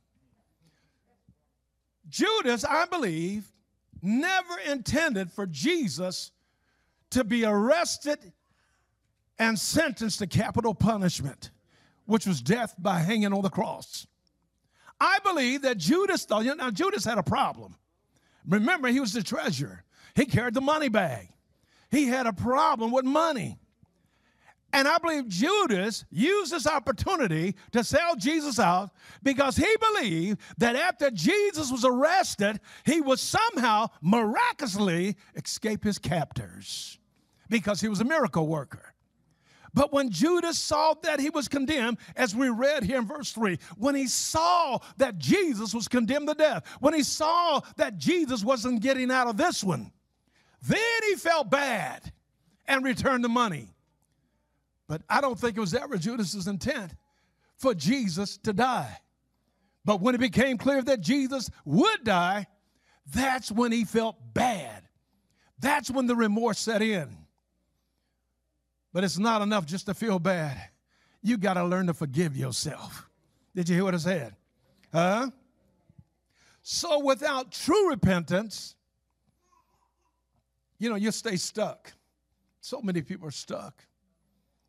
Judas, 2.10 2.64
I 2.64 2.86
believe, 2.86 3.52
never 4.02 4.58
intended 4.70 5.32
for 5.32 5.46
Jesus 5.46 6.32
to 7.16 7.24
be 7.24 7.46
arrested 7.46 8.34
and 9.40 9.58
sentenced 9.58 10.20
to 10.20 10.28
capital 10.28 10.76
punishment, 10.76 11.50
which 12.06 12.26
was 12.26 12.42
death 12.42 12.76
by 12.78 13.00
hanging 13.00 13.32
on 13.32 13.42
the 13.42 13.50
cross. 13.50 14.06
I 15.00 15.20
believe 15.24 15.62
that 15.62 15.78
Judas 15.78 16.30
know, 16.30 16.42
now 16.42 16.72
Judas 16.72 17.06
had 17.06 17.18
a 17.18 17.24
problem. 17.24 17.76
Remember, 18.46 18.90
he 18.90 19.00
was 19.00 19.14
the 19.14 19.24
treasurer, 19.24 19.84
he 20.14 20.26
carried 20.26 20.54
the 20.54 20.62
money 20.62 20.90
bag. 20.90 21.30
He 21.90 22.08
had 22.08 22.28
a 22.28 22.34
problem 22.34 22.92
with 22.92 23.06
money. 23.06 23.58
And 24.74 24.90
I 24.90 24.98
believe 24.98 25.30
Judas 25.30 26.04
used 26.12 26.52
this 26.52 26.68
opportunity 26.68 27.56
to 27.72 27.82
sell 27.82 28.18
Jesus 28.18 28.60
out 28.60 28.90
because 29.24 29.56
he 29.56 29.74
believed 29.94 30.42
that 30.58 30.76
after 30.76 31.10
Jesus 31.12 31.72
was 31.72 31.86
arrested, 31.86 32.60
he 32.86 33.00
would 33.00 33.20
somehow 33.20 33.88
miraculously 34.02 35.16
escape 35.36 35.86
his 35.86 35.98
captors 35.98 36.95
because 37.50 37.82
he 37.82 37.88
was 37.88 38.02
a 38.02 38.06
miracle 38.06 38.48
worker. 38.48 38.94
But 39.74 39.92
when 39.92 40.10
Judas 40.10 40.58
saw 40.58 40.94
that 41.04 41.20
he 41.20 41.30
was 41.30 41.50
condemned, 41.50 41.98
as 42.16 42.34
we 42.34 42.48
read 42.48 42.84
here 42.84 42.98
in 42.98 43.06
verse 43.06 43.34
3, 43.34 43.60
when 43.78 43.94
he 43.94 44.08
saw 44.08 44.80
that 44.98 45.18
Jesus 45.18 45.74
was 45.74 45.90
condemned 45.90 46.30
to 46.30 46.34
death, 46.34 46.66
when 46.80 46.94
he 46.94 47.04
saw 47.04 47.60
that 47.76 47.98
Jesus 47.98 48.42
wasn't 48.42 48.82
getting 48.82 49.12
out 49.12 49.28
of 49.28 49.36
this 49.36 49.64
one, 49.64 49.92
then 50.62 50.80
he 51.10 51.16
felt 51.16 51.50
bad 51.50 52.14
and 52.68 52.86
returned 52.86 53.24
the 53.24 53.30
money. 53.30 53.76
But 54.88 55.02
I 55.10 55.20
don't 55.20 55.38
think 55.38 55.58
it 55.58 55.60
was 55.60 55.74
ever 55.74 55.98
Judas's 55.98 56.48
intent 56.48 56.96
for 57.58 57.74
Jesus 57.74 58.38
to 58.40 58.54
die. 58.54 58.98
But 59.84 60.00
when 60.00 60.16
it 60.16 60.20
became 60.20 60.58
clear 60.58 60.82
that 60.84 61.02
Jesus 61.02 61.50
would 61.66 62.04
die, 62.06 62.48
that's 63.12 63.52
when 63.52 63.74
he 63.74 63.84
felt 63.84 64.16
bad. 64.34 64.84
That's 65.60 65.92
when 65.92 66.08
the 66.08 66.16
remorse 66.16 66.60
set 66.60 66.82
in. 66.82 67.25
But 68.96 69.04
it's 69.04 69.20
not 69.20 69.42
enough 69.42 69.66
just 69.66 69.88
to 69.88 69.94
feel 69.94 70.20
bad. 70.20 70.58
You 71.22 71.38
got 71.38 71.56
to 71.56 71.66
learn 71.66 71.88
to 71.88 71.94
forgive 71.94 72.38
yourself. 72.38 73.10
Did 73.54 73.68
you 73.68 73.76
hear 73.76 73.84
what 73.84 73.94
I 73.94 73.98
said? 73.98 74.38
Huh? 74.94 75.32
So 76.62 77.00
without 77.00 77.52
true 77.52 77.90
repentance, 77.90 78.74
you 80.80 80.90
know, 80.90 80.96
you 80.96 81.12
stay 81.12 81.36
stuck. 81.36 81.92
So 82.62 82.80
many 82.82 83.02
people 83.02 83.28
are 83.28 83.32
stuck. 83.32 83.84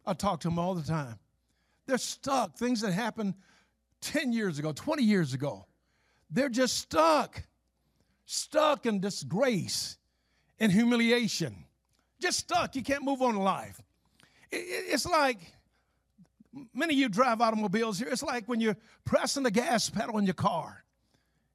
I 0.05 0.13
talk 0.13 0.41
to 0.41 0.49
them 0.49 0.59
all 0.59 0.75
the 0.75 0.83
time. 0.83 1.21
They're 1.87 1.97
stuck. 1.97 2.57
Things 2.57 2.81
that 2.81 2.91
happened 2.91 3.35
10 4.01 4.33
years 4.33 4.59
ago, 4.59 4.73
20 4.73 5.05
years 5.05 5.35
ago. 5.35 5.67
They're 6.31 6.49
just 6.49 6.79
stuck. 6.79 7.45
Stuck 8.25 8.87
in 8.87 8.99
disgrace 8.99 9.99
and 10.59 10.73
humiliation. 10.73 11.55
Just 12.21 12.41
stuck. 12.41 12.75
You 12.75 12.83
can't 12.83 13.05
move 13.05 13.23
on 13.23 13.37
in 13.37 13.41
life. 13.41 13.81
It's 14.51 15.07
like 15.07 15.39
many 16.75 16.95
of 16.95 16.99
you 16.99 17.09
drive 17.09 17.41
automobiles 17.41 17.99
here. 17.99 18.09
It's 18.11 18.23
like 18.23 18.47
when 18.47 18.61
you're 18.61 18.77
pressing 19.05 19.43
the 19.43 19.51
gas 19.51 19.91
pedal 19.91 20.19
in 20.19 20.25
your 20.25 20.35
car 20.35 20.85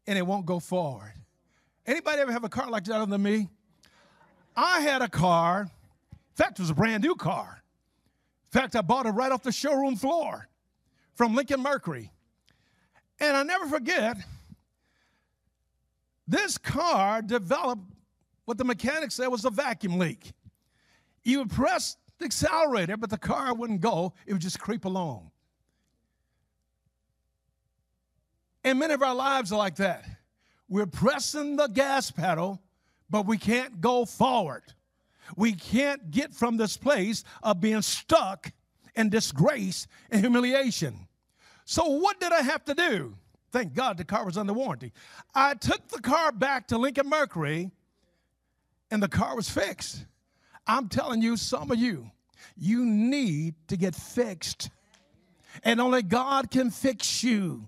and 0.07 0.17
it 0.17 0.25
won't 0.25 0.45
go 0.45 0.59
forward. 0.59 1.13
Anybody 1.85 2.19
ever 2.19 2.31
have 2.31 2.43
a 2.43 2.49
car 2.49 2.69
like 2.69 2.83
that 2.85 2.95
other 2.95 3.11
than 3.11 3.23
me? 3.23 3.49
I 4.55 4.81
had 4.81 5.01
a 5.01 5.07
car. 5.09 5.61
In 5.61 6.35
fact, 6.35 6.59
it 6.59 6.63
was 6.63 6.69
a 6.69 6.75
brand 6.75 7.03
new 7.03 7.15
car. 7.15 7.61
In 8.53 8.59
fact, 8.59 8.75
I 8.75 8.81
bought 8.81 9.05
it 9.05 9.11
right 9.11 9.31
off 9.31 9.43
the 9.43 9.51
showroom 9.51 9.95
floor 9.95 10.47
from 11.15 11.35
Lincoln 11.35 11.61
Mercury. 11.61 12.11
And 13.19 13.37
I 13.37 13.43
never 13.43 13.67
forget, 13.67 14.17
this 16.27 16.57
car 16.57 17.21
developed 17.21 17.83
what 18.45 18.57
the 18.57 18.63
mechanic 18.63 19.11
said 19.11 19.27
was 19.27 19.45
a 19.45 19.49
vacuum 19.49 19.97
leak. 19.97 20.33
You 21.23 21.39
would 21.39 21.51
press 21.51 21.97
the 22.21 22.25
accelerator, 22.25 22.97
but 22.97 23.09
the 23.09 23.17
car 23.17 23.53
wouldn't 23.53 23.81
go, 23.81 24.13
it 24.25 24.33
would 24.33 24.41
just 24.41 24.59
creep 24.59 24.85
along. 24.85 25.31
And 28.63 28.79
many 28.79 28.93
of 28.93 29.01
our 29.01 29.15
lives 29.15 29.51
are 29.51 29.57
like 29.57 29.75
that. 29.77 30.05
We're 30.69 30.85
pressing 30.85 31.55
the 31.57 31.67
gas 31.67 32.11
pedal, 32.11 32.61
but 33.09 33.25
we 33.25 33.37
can't 33.37 33.81
go 33.81 34.05
forward. 34.05 34.63
We 35.35 35.53
can't 35.53 36.11
get 36.11 36.33
from 36.33 36.57
this 36.57 36.77
place 36.77 37.23
of 37.43 37.59
being 37.59 37.81
stuck 37.81 38.51
and 38.95 39.09
disgrace 39.09 39.87
and 40.09 40.21
humiliation. 40.21 41.07
So, 41.65 41.85
what 41.87 42.19
did 42.19 42.31
I 42.31 42.41
have 42.41 42.63
to 42.65 42.73
do? 42.73 43.15
Thank 43.51 43.73
God 43.73 43.97
the 43.97 44.05
car 44.05 44.25
was 44.25 44.37
under 44.37 44.53
warranty. 44.53 44.93
I 45.35 45.55
took 45.55 45.87
the 45.89 46.01
car 46.01 46.31
back 46.31 46.67
to 46.67 46.77
Lincoln 46.77 47.09
Mercury 47.09 47.71
and 48.89 49.01
the 49.01 49.09
car 49.09 49.35
was 49.35 49.49
fixed. 49.49 50.05
I'm 50.71 50.87
telling 50.87 51.21
you, 51.21 51.35
some 51.35 51.69
of 51.69 51.77
you, 51.77 52.09
you 52.57 52.85
need 52.85 53.55
to 53.67 53.75
get 53.75 53.93
fixed. 53.93 54.69
And 55.63 55.81
only 55.81 56.01
God 56.01 56.49
can 56.49 56.71
fix 56.71 57.21
you. 57.25 57.67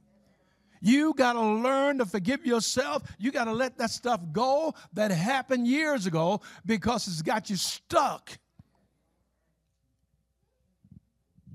You 0.79 1.13
got 1.13 1.33
to 1.33 1.41
learn 1.41 1.97
to 1.97 2.05
forgive 2.05 2.45
yourself. 2.45 3.03
You 3.19 3.33
got 3.33 3.45
to 3.45 3.51
let 3.51 3.77
that 3.79 3.89
stuff 3.89 4.21
go 4.31 4.73
that 4.93 5.11
happened 5.11 5.67
years 5.67 6.05
ago 6.05 6.39
because 6.65 7.05
it's 7.09 7.21
got 7.21 7.49
you 7.49 7.57
stuck. 7.57 8.31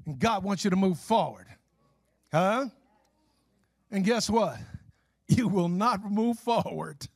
And 0.05 0.19
God 0.19 0.45
wants 0.45 0.64
you 0.64 0.71
to 0.71 0.76
move 0.76 0.99
forward. 0.99 1.47
Huh? 2.31 2.67
And 3.90 4.05
guess 4.05 4.28
what? 4.28 4.59
You 5.31 5.47
will 5.47 5.69
not 5.69 6.11
move 6.11 6.38
forward 6.38 7.07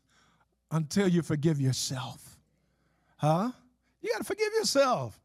until 0.71 1.09
you 1.09 1.23
forgive 1.23 1.59
yourself. 1.59 2.39
Huh? 3.17 3.53
You 4.03 4.11
got 4.13 4.19
to 4.19 4.25
forgive 4.25 4.53
yourself. 4.55 5.19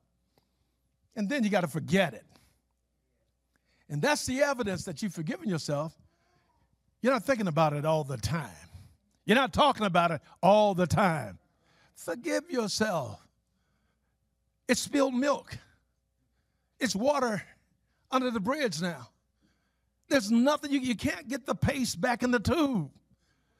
And 1.16 1.28
then 1.28 1.44
you 1.44 1.50
got 1.50 1.62
to 1.62 1.68
forget 1.68 2.14
it. 2.14 2.24
And 3.90 4.02
that's 4.02 4.26
the 4.26 4.42
evidence 4.42 4.84
that 4.86 5.02
you've 5.02 5.14
forgiven 5.14 5.50
yourself. 5.50 5.94
You're 7.02 7.14
not 7.14 7.24
thinking 7.24 7.48
about 7.48 7.74
it 7.74 7.86
all 7.86 8.04
the 8.04 8.18
time. 8.18 8.50
You're 9.26 9.38
not 9.38 9.54
talking 9.54 9.86
about 9.86 10.12
it 10.12 10.22
all 10.42 10.74
the 10.74 10.88
time. 10.88 11.40
Forgive 11.96 12.50
yourself. 12.50 13.20
It's 14.68 14.82
spilled 14.82 15.14
milk. 15.14 15.58
It's 16.80 16.96
water 16.96 17.42
under 18.12 18.30
the 18.30 18.40
bridge 18.40 18.82
now. 18.82 19.10
There's 20.10 20.32
nothing, 20.32 20.72
you, 20.72 20.80
you 20.80 20.96
can't 20.96 21.28
get 21.28 21.46
the 21.46 21.56
paste 21.56 22.00
back 22.00 22.24
in 22.24 22.32
the 22.32 22.40
tube. 22.40 22.92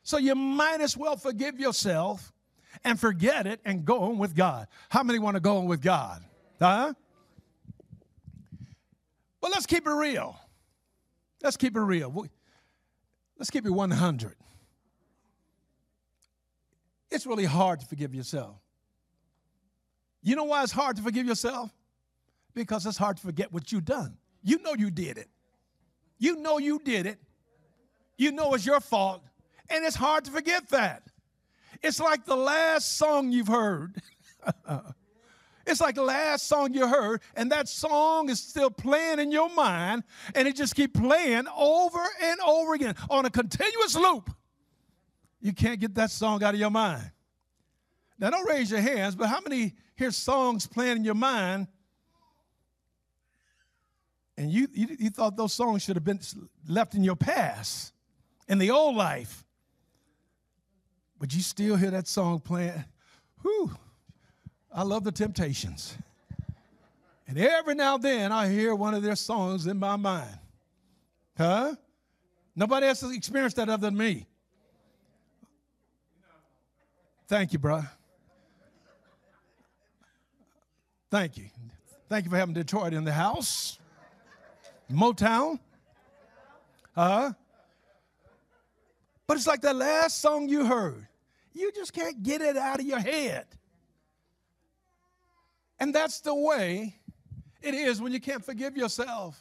So 0.04 0.18
you 0.18 0.36
might 0.36 0.80
as 0.80 0.96
well 0.96 1.18
forgive 1.18 1.60
yourself 1.60 2.32
and 2.84 3.00
forget 3.00 3.48
it 3.48 3.60
and 3.66 3.86
go 3.86 4.04
on 4.04 4.18
with 4.18 4.36
God. 4.36 4.68
How 4.90 5.04
many 5.04 5.20
want 5.20 5.36
to 5.36 5.42
go 5.42 5.58
on 5.58 5.66
with 5.66 5.82
God? 5.82 6.24
Huh? 6.60 6.94
But 9.42 9.52
let's 9.52 9.66
keep 9.66 9.88
it 9.88 9.92
real. 9.92 10.38
Let's 11.44 11.58
keep 11.58 11.76
it 11.76 11.82
real. 11.82 12.28
Let's 13.38 13.50
keep 13.50 13.66
it 13.66 13.70
100. 13.70 14.36
It's 17.12 17.26
really 17.26 17.46
hard 17.46 17.80
to 17.80 17.86
forgive 17.86 18.14
yourself. 18.14 18.58
You 20.22 20.36
know 20.36 20.46
why 20.46 20.64
it's 20.64 20.72
hard 20.72 20.98
to 20.98 21.04
forgive 21.04 21.26
yourself? 21.26 21.72
Because 22.54 22.86
it's 22.86 22.98
hard 22.98 23.18
to 23.18 23.24
forget 23.24 23.54
what 23.54 23.72
you've 23.72 23.86
done. 23.86 24.18
You 24.44 24.62
know 24.62 24.74
you 24.74 24.92
did 24.92 25.18
it. 25.18 25.30
You 26.18 26.38
know 26.38 26.58
you 26.58 26.80
did 26.84 27.06
it. 27.06 27.20
You 28.18 28.32
know 28.32 28.54
it's 28.56 28.66
your 28.66 28.80
fault. 28.80 29.24
And 29.70 29.86
it's 29.86 29.96
hard 29.96 30.26
to 30.26 30.32
forget 30.32 30.70
that. 30.70 31.04
It's 31.82 32.00
like 32.00 32.26
the 32.26 32.36
last 32.36 32.98
song 32.98 33.32
you've 33.32 33.48
heard. 33.48 34.02
it's 35.66 35.82
like 35.82 35.96
the 35.96 36.04
last 36.04 36.48
song 36.48 36.74
you 36.74 36.88
heard, 36.88 37.22
and 37.36 37.52
that 37.52 37.68
song 37.68 38.30
is 38.30 38.40
still 38.40 38.70
playing 38.70 39.20
in 39.20 39.32
your 39.32 39.50
mind, 39.50 40.04
and 40.36 40.48
it 40.48 40.56
just 40.56 40.76
keep 40.76 40.94
playing 40.94 41.46
over 41.56 42.04
and 42.22 42.40
over 42.42 42.74
again 42.74 42.96
on 43.10 43.26
a 43.26 43.30
continuous 43.30 43.96
loop. 43.96 44.30
You 45.42 45.54
can't 45.54 45.80
get 45.80 45.96
that 45.96 46.12
song 46.12 46.44
out 46.44 46.54
of 46.54 46.60
your 46.60 46.72
mind. 46.72 47.12
Now, 48.20 48.32
don't 48.32 48.48
raise 48.48 48.72
your 48.72 48.82
hands, 48.82 49.16
but 49.16 49.28
how 49.28 49.40
many 49.42 49.76
hear 49.96 50.12
songs 50.12 50.66
playing 50.66 50.98
in 50.98 51.04
your 51.04 51.14
mind 51.16 51.68
and 54.38 54.52
you, 54.52 54.68
you, 54.72 54.96
you 55.00 55.10
thought 55.10 55.36
those 55.36 55.54
songs 55.54 55.84
should 55.84 55.96
have 55.96 56.06
been 56.06 56.20
left 56.68 56.94
in 56.94 57.04
your 57.04 57.16
past, 57.16 57.92
in 58.48 58.60
the 58.60 58.70
old 58.70 58.96
life. 58.96 59.44
But 61.20 61.34
you 61.34 61.42
still 61.42 61.76
hear 61.76 61.92
that 61.92 62.08
song 62.08 62.40
playing. 62.40 62.84
Whew, 63.42 63.76
I 64.74 64.84
love 64.84 65.04
the 65.04 65.12
Temptations. 65.12 65.98
And 67.28 67.38
every 67.38 67.76
now 67.76 67.96
and 67.96 68.04
then 68.04 68.32
I 68.32 68.48
hear 68.48 68.74
one 68.74 68.94
of 68.94 69.04
their 69.04 69.16
songs 69.16 69.68
in 69.68 69.78
my 69.78 69.96
mind. 69.96 70.38
Huh? 71.38 71.76
Nobody 72.56 72.88
else 72.88 73.02
has 73.02 73.12
experienced 73.12 73.58
that 73.58 73.70
other 73.70 73.88
than 73.88 73.98
me. 73.98 74.26
Thank 77.28 77.52
you, 77.52 77.60
bro. 77.60 77.82
Thank 81.12 81.38
you. 81.38 81.46
Thank 82.10 82.26
you 82.26 82.32
for 82.32 82.38
having 82.38 82.54
Detroit 82.54 82.94
in 82.94 83.04
the 83.04 83.12
house. 83.12 83.80
Motown. 84.92 85.60
Huh? 86.96 87.34
But 89.28 89.38
it's 89.38 89.48
like 89.48 89.62
the 89.62 89.74
last 89.74 90.22
song 90.22 90.48
you 90.48 90.66
heard. 90.66 91.06
You 91.54 91.72
just 91.74 91.94
can't 91.94 92.24
get 92.24 92.42
it 92.42 92.56
out 92.56 92.80
of 92.80 92.86
your 92.86 93.00
head. 93.00 93.46
And 95.80 95.94
that's 95.94 96.22
the 96.22 96.34
way 96.34 96.96
it 97.62 97.74
is 97.74 98.02
when 98.02 98.14
you 98.14 98.20
can't 98.20 98.44
forgive 98.44 98.78
yourself. 98.78 99.38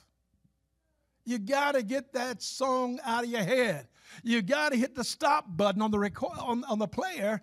You 1.24 1.38
got 1.38 1.72
to 1.72 1.82
get 1.82 2.12
that 2.12 2.42
song 2.42 2.98
out 3.04 3.24
of 3.24 3.30
your 3.30 3.42
head. 3.42 3.88
You 4.22 4.42
got 4.42 4.72
to 4.72 4.78
hit 4.78 4.94
the 4.94 5.04
stop 5.04 5.44
button 5.56 5.82
on 5.82 5.90
the 5.90 5.98
record 5.98 6.38
on, 6.38 6.64
on 6.64 6.78
the 6.78 6.86
player 6.86 7.40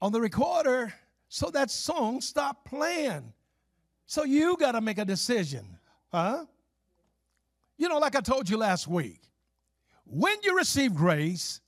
on 0.00 0.12
the 0.12 0.20
recorder 0.20 0.92
so 1.28 1.50
that 1.50 1.70
song 1.70 2.20
stop 2.20 2.64
playing. 2.64 3.32
So 4.06 4.24
you 4.24 4.56
got 4.58 4.72
to 4.72 4.80
make 4.80 4.98
a 4.98 5.04
decision. 5.04 5.66
Huh? 6.12 6.46
You 7.78 7.88
know, 7.88 7.98
like 7.98 8.16
I 8.16 8.20
told 8.20 8.48
you 8.48 8.56
last 8.56 8.86
week, 8.88 9.20
when 10.06 10.36
you 10.42 10.56
receive 10.56 10.94
grace, 10.94 11.60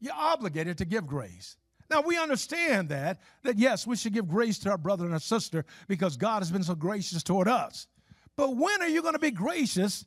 you're 0.00 0.14
obligated 0.14 0.78
to 0.78 0.84
give 0.84 1.06
grace. 1.06 1.56
Now 1.90 2.00
we 2.00 2.18
understand 2.18 2.88
that, 2.88 3.20
that 3.42 3.58
yes, 3.58 3.86
we 3.86 3.96
should 3.96 4.14
give 4.14 4.26
grace 4.26 4.58
to 4.60 4.70
our 4.70 4.78
brother 4.78 5.04
and 5.04 5.12
our 5.12 5.20
sister 5.20 5.64
because 5.88 6.16
God 6.16 6.40
has 6.40 6.50
been 6.50 6.62
so 6.62 6.74
gracious 6.74 7.22
toward 7.22 7.48
us. 7.48 7.86
But 8.34 8.56
when 8.56 8.80
are 8.80 8.88
you 8.88 9.02
going 9.02 9.12
to 9.12 9.20
be 9.20 9.30
gracious 9.30 10.06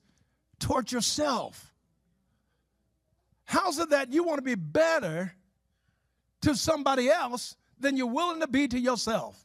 toward 0.60 0.92
yourself? 0.92 1.74
How's 3.44 3.78
it 3.78 3.92
that 3.92 4.12
you 4.12 4.24
want 4.24 4.40
to 4.40 4.44
be 4.44 4.56
better 4.56 5.32
to 6.42 6.56
somebody 6.56 7.10
else 7.10 7.56
than 7.80 7.96
you're 7.96 8.08
willing 8.08 8.42
to 8.42 8.48
be 8.48 8.68
to 8.68 8.80
yourself? 8.80 9.40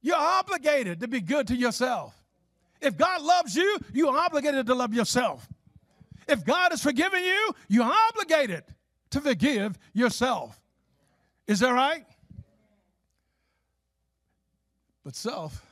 You're 0.00 0.16
obligated 0.16 1.00
to 1.00 1.08
be 1.08 1.20
good 1.20 1.48
to 1.48 1.54
yourself. 1.54 2.17
If 2.80 2.96
God 2.96 3.22
loves 3.22 3.54
you, 3.54 3.78
you're 3.92 4.16
obligated 4.16 4.66
to 4.66 4.74
love 4.74 4.94
yourself. 4.94 5.48
If 6.28 6.44
God 6.44 6.70
has 6.70 6.82
forgiven 6.82 7.22
you, 7.24 7.52
you're 7.68 7.90
obligated 8.10 8.64
to 9.10 9.20
forgive 9.20 9.78
yourself. 9.94 10.60
Is 11.46 11.60
that 11.60 11.72
right? 11.72 12.04
But 15.02 15.16
self 15.16 15.64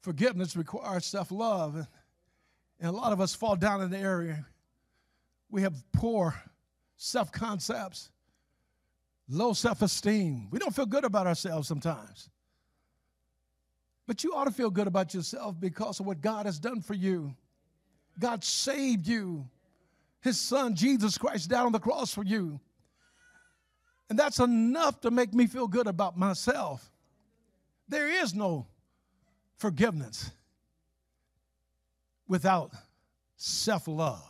forgiveness 0.00 0.56
requires 0.56 1.04
self 1.04 1.30
love. 1.30 1.86
And 2.80 2.88
a 2.88 2.92
lot 2.92 3.12
of 3.12 3.20
us 3.20 3.34
fall 3.34 3.56
down 3.56 3.82
in 3.82 3.90
the 3.90 3.98
area. 3.98 4.46
We 5.50 5.62
have 5.62 5.74
poor 5.92 6.34
self 6.96 7.30
concepts, 7.30 8.10
low 9.28 9.52
self 9.52 9.82
esteem. 9.82 10.48
We 10.50 10.58
don't 10.58 10.74
feel 10.74 10.86
good 10.86 11.04
about 11.04 11.26
ourselves 11.26 11.68
sometimes. 11.68 12.30
But 14.10 14.24
you 14.24 14.34
ought 14.34 14.46
to 14.46 14.50
feel 14.50 14.70
good 14.70 14.88
about 14.88 15.14
yourself 15.14 15.54
because 15.60 16.00
of 16.00 16.06
what 16.06 16.20
God 16.20 16.44
has 16.46 16.58
done 16.58 16.80
for 16.80 16.94
you. 16.94 17.32
God 18.18 18.42
saved 18.42 19.06
you. 19.06 19.46
His 20.20 20.36
son, 20.36 20.74
Jesus 20.74 21.16
Christ, 21.16 21.48
died 21.48 21.64
on 21.64 21.70
the 21.70 21.78
cross 21.78 22.12
for 22.12 22.24
you. 22.24 22.58
And 24.08 24.18
that's 24.18 24.40
enough 24.40 25.00
to 25.02 25.12
make 25.12 25.32
me 25.32 25.46
feel 25.46 25.68
good 25.68 25.86
about 25.86 26.18
myself. 26.18 26.90
There 27.88 28.08
is 28.08 28.34
no 28.34 28.66
forgiveness 29.58 30.32
without 32.26 32.72
self 33.36 33.86
love. 33.86 34.26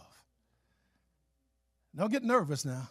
Don't 1.96 2.12
get 2.12 2.22
nervous 2.22 2.66
now. 2.66 2.86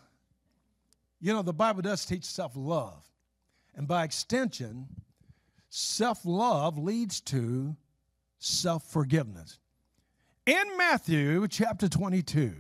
You 1.21 1.33
know, 1.33 1.43
the 1.43 1.53
Bible 1.53 1.83
does 1.83 2.03
teach 2.03 2.23
self 2.25 2.53
love. 2.55 3.05
And 3.75 3.87
by 3.87 4.05
extension, 4.05 4.87
self 5.69 6.25
love 6.25 6.77
leads 6.77 7.21
to 7.21 7.75
self 8.39 8.83
forgiveness. 8.91 9.59
In 10.45 10.77
Matthew 10.77 11.47
chapter 11.47 11.87
22, 11.87 12.53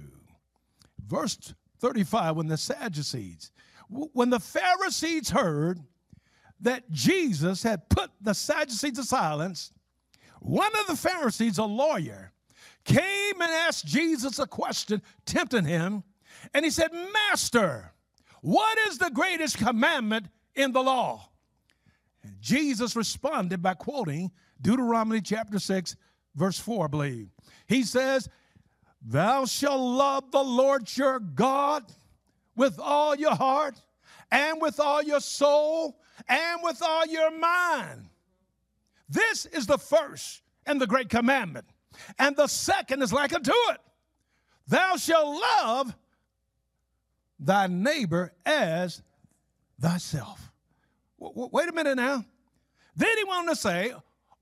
verse 1.07 1.53
35, 1.79 2.35
when 2.35 2.47
the 2.47 2.57
Sadducees, 2.57 3.51
when 3.89 4.29
the 4.29 4.39
Pharisees 4.39 5.29
heard 5.29 5.79
that 6.61 6.89
Jesus 6.91 7.63
had 7.63 7.89
put 7.89 8.11
the 8.21 8.33
Sadducees 8.33 8.93
to 8.93 9.03
silence, 9.03 9.71
one 10.39 10.71
of 10.79 10.87
the 10.87 10.95
Pharisees, 10.95 11.57
a 11.57 11.63
lawyer, 11.63 12.31
came 12.83 13.41
and 13.41 13.51
asked 13.51 13.85
Jesus 13.85 14.39
a 14.39 14.45
question, 14.45 15.01
tempting 15.25 15.65
him, 15.65 16.03
and 16.53 16.63
he 16.63 16.71
said, 16.71 16.91
Master, 16.93 17.91
what 18.41 18.77
is 18.87 18.97
the 18.97 19.11
greatest 19.11 19.57
commandment 19.57 20.27
in 20.55 20.71
the 20.71 20.81
law? 20.81 21.28
And 22.23 22.35
Jesus 22.41 22.95
responded 22.95 23.61
by 23.61 23.73
quoting 23.73 24.31
Deuteronomy 24.61 25.21
chapter 25.21 25.59
6, 25.59 25.95
verse 26.35 26.59
4, 26.59 26.85
I 26.85 26.87
believe. 26.87 27.29
He 27.67 27.83
says, 27.83 28.29
Thou 29.01 29.45
shalt 29.45 29.79
love 29.79 30.31
the 30.31 30.43
Lord 30.43 30.95
your 30.97 31.19
God 31.19 31.83
with 32.55 32.79
all 32.79 33.15
your 33.15 33.35
heart 33.35 33.81
and 34.31 34.61
with 34.61 34.79
all 34.79 35.01
your 35.01 35.21
soul 35.21 35.97
and 36.27 36.61
with 36.63 36.81
all 36.81 37.05
your 37.05 37.31
mind. 37.31 38.09
This 39.07 39.45
is 39.45 39.65
the 39.65 39.77
first 39.77 40.41
and 40.65 40.79
the 40.79 40.87
great 40.87 41.09
commandment. 41.09 41.65
And 42.17 42.35
the 42.35 42.47
second 42.47 43.01
is 43.01 43.11
like 43.11 43.33
unto 43.33 43.51
it 43.69 43.77
Thou 44.67 44.97
shalt 44.97 45.41
love 45.41 45.95
thy 47.39 47.67
neighbor 47.67 48.33
as 48.45 49.01
thyself. 49.79 50.48
Wait 51.19 51.69
a 51.69 51.73
minute 51.73 51.95
now. 51.95 52.23
Then 52.95 53.17
he 53.17 53.23
wanted 53.23 53.49
to 53.49 53.55
say, 53.55 53.93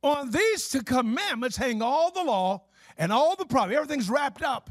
on 0.02 0.32
these 0.32 0.70
two 0.70 0.84
commandments 0.84 1.58
hang 1.58 1.82
all 1.82 2.12
the 2.12 2.24
law 2.24 2.64
and 2.98 3.12
all 3.12 3.36
the 3.36 3.46
prophets. 3.46 3.76
Everything's 3.76 4.10
wrapped 4.10 4.44
up 4.44 4.70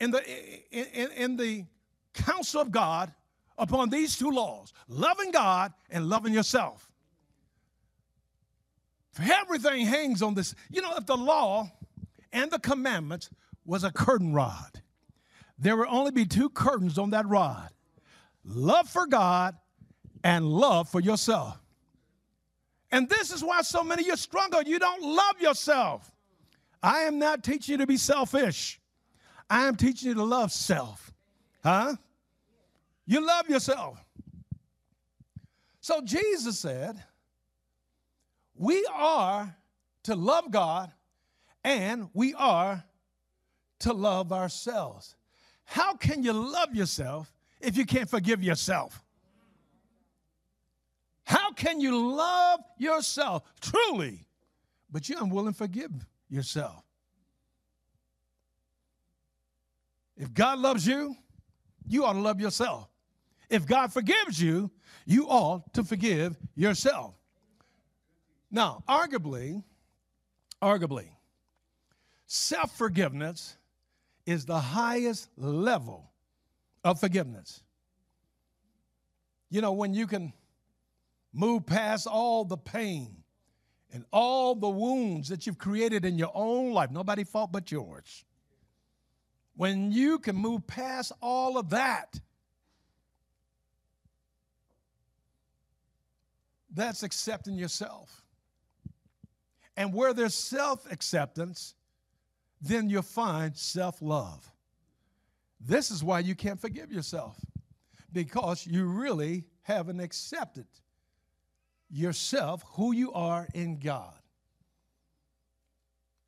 in 0.00 0.10
the, 0.10 0.22
in, 0.70 1.10
in 1.12 1.36
the 1.36 1.64
counsel 2.14 2.60
of 2.60 2.70
God 2.70 3.12
upon 3.56 3.90
these 3.90 4.16
two 4.16 4.30
laws 4.30 4.72
loving 4.88 5.30
God 5.30 5.72
and 5.90 6.08
loving 6.08 6.32
yourself. 6.32 6.90
Everything 9.20 9.84
hangs 9.84 10.22
on 10.22 10.34
this. 10.34 10.54
You 10.70 10.80
know, 10.80 10.94
if 10.96 11.06
the 11.06 11.16
law 11.16 11.70
and 12.32 12.50
the 12.50 12.60
commandments 12.60 13.30
was 13.64 13.82
a 13.82 13.90
curtain 13.90 14.32
rod, 14.32 14.82
there 15.58 15.76
would 15.76 15.88
only 15.88 16.12
be 16.12 16.24
two 16.24 16.48
curtains 16.48 16.98
on 16.98 17.10
that 17.10 17.26
rod 17.26 17.70
love 18.44 18.88
for 18.88 19.06
God 19.06 19.56
and 20.24 20.46
love 20.48 20.88
for 20.88 21.00
yourself. 21.00 21.58
And 22.90 23.08
this 23.08 23.30
is 23.30 23.42
why 23.42 23.62
so 23.62 23.84
many 23.84 24.02
of 24.02 24.08
you 24.08 24.16
struggle. 24.16 24.62
You 24.62 24.78
don't 24.78 25.02
love 25.02 25.40
yourself. 25.40 26.10
I 26.82 27.00
am 27.00 27.18
not 27.18 27.42
teaching 27.44 27.72
you 27.72 27.78
to 27.78 27.86
be 27.86 27.96
selfish. 27.96 28.80
I 29.50 29.66
am 29.66 29.76
teaching 29.76 30.08
you 30.08 30.14
to 30.14 30.24
love 30.24 30.52
self. 30.52 31.12
Huh? 31.62 31.96
You 33.06 33.26
love 33.26 33.48
yourself. 33.48 34.02
So 35.80 36.00
Jesus 36.02 36.58
said, 36.58 37.02
we 38.54 38.86
are 38.94 39.56
to 40.04 40.14
love 40.14 40.50
God 40.50 40.92
and 41.64 42.08
we 42.12 42.34
are 42.34 42.84
to 43.80 43.92
love 43.92 44.32
ourselves. 44.32 45.16
How 45.64 45.94
can 45.94 46.22
you 46.22 46.32
love 46.32 46.74
yourself 46.74 47.32
if 47.60 47.76
you 47.76 47.86
can't 47.86 48.08
forgive 48.08 48.42
yourself? 48.42 49.02
Can 51.58 51.80
you 51.80 52.14
love 52.14 52.60
yourself 52.78 53.42
truly, 53.60 54.28
but 54.92 55.08
you're 55.08 55.20
unwilling 55.20 55.52
to 55.52 55.58
forgive 55.58 55.90
yourself? 56.30 56.84
If 60.16 60.32
God 60.32 60.60
loves 60.60 60.86
you, 60.86 61.16
you 61.88 62.04
ought 62.04 62.12
to 62.12 62.20
love 62.20 62.40
yourself. 62.40 62.88
If 63.50 63.66
God 63.66 63.92
forgives 63.92 64.40
you, 64.40 64.70
you 65.04 65.26
ought 65.28 65.74
to 65.74 65.82
forgive 65.82 66.36
yourself. 66.54 67.16
Now, 68.52 68.84
arguably, 68.88 69.64
arguably, 70.62 71.08
self 72.28 72.76
forgiveness 72.78 73.56
is 74.26 74.46
the 74.46 74.60
highest 74.60 75.28
level 75.36 76.12
of 76.84 77.00
forgiveness. 77.00 77.64
You 79.50 79.60
know, 79.60 79.72
when 79.72 79.92
you 79.92 80.06
can 80.06 80.32
move 81.38 81.64
past 81.64 82.08
all 82.08 82.44
the 82.44 82.56
pain 82.56 83.22
and 83.92 84.04
all 84.12 84.56
the 84.56 84.68
wounds 84.68 85.28
that 85.28 85.46
you've 85.46 85.56
created 85.56 86.04
in 86.04 86.18
your 86.18 86.32
own 86.34 86.72
life, 86.72 86.90
nobody 86.90 87.22
fault 87.22 87.52
but 87.52 87.70
yours. 87.70 88.24
When 89.54 89.92
you 89.92 90.18
can 90.18 90.34
move 90.34 90.66
past 90.66 91.12
all 91.22 91.56
of 91.56 91.70
that, 91.70 92.20
that's 96.74 97.04
accepting 97.04 97.54
yourself. 97.54 98.24
And 99.76 99.94
where 99.94 100.12
there's 100.12 100.34
self 100.34 100.90
acceptance, 100.90 101.74
then 102.60 102.90
you'll 102.90 103.02
find 103.02 103.56
self 103.56 104.02
love. 104.02 104.44
This 105.60 105.92
is 105.92 106.02
why 106.02 106.18
you 106.18 106.34
can't 106.34 106.60
forgive 106.60 106.90
yourself, 106.90 107.36
because 108.12 108.66
you 108.66 108.86
really 108.86 109.44
haven't 109.62 110.00
accepted 110.00 110.66
yourself, 111.90 112.62
who 112.72 112.92
you 112.92 113.12
are 113.12 113.46
in 113.54 113.78
God. 113.78 114.14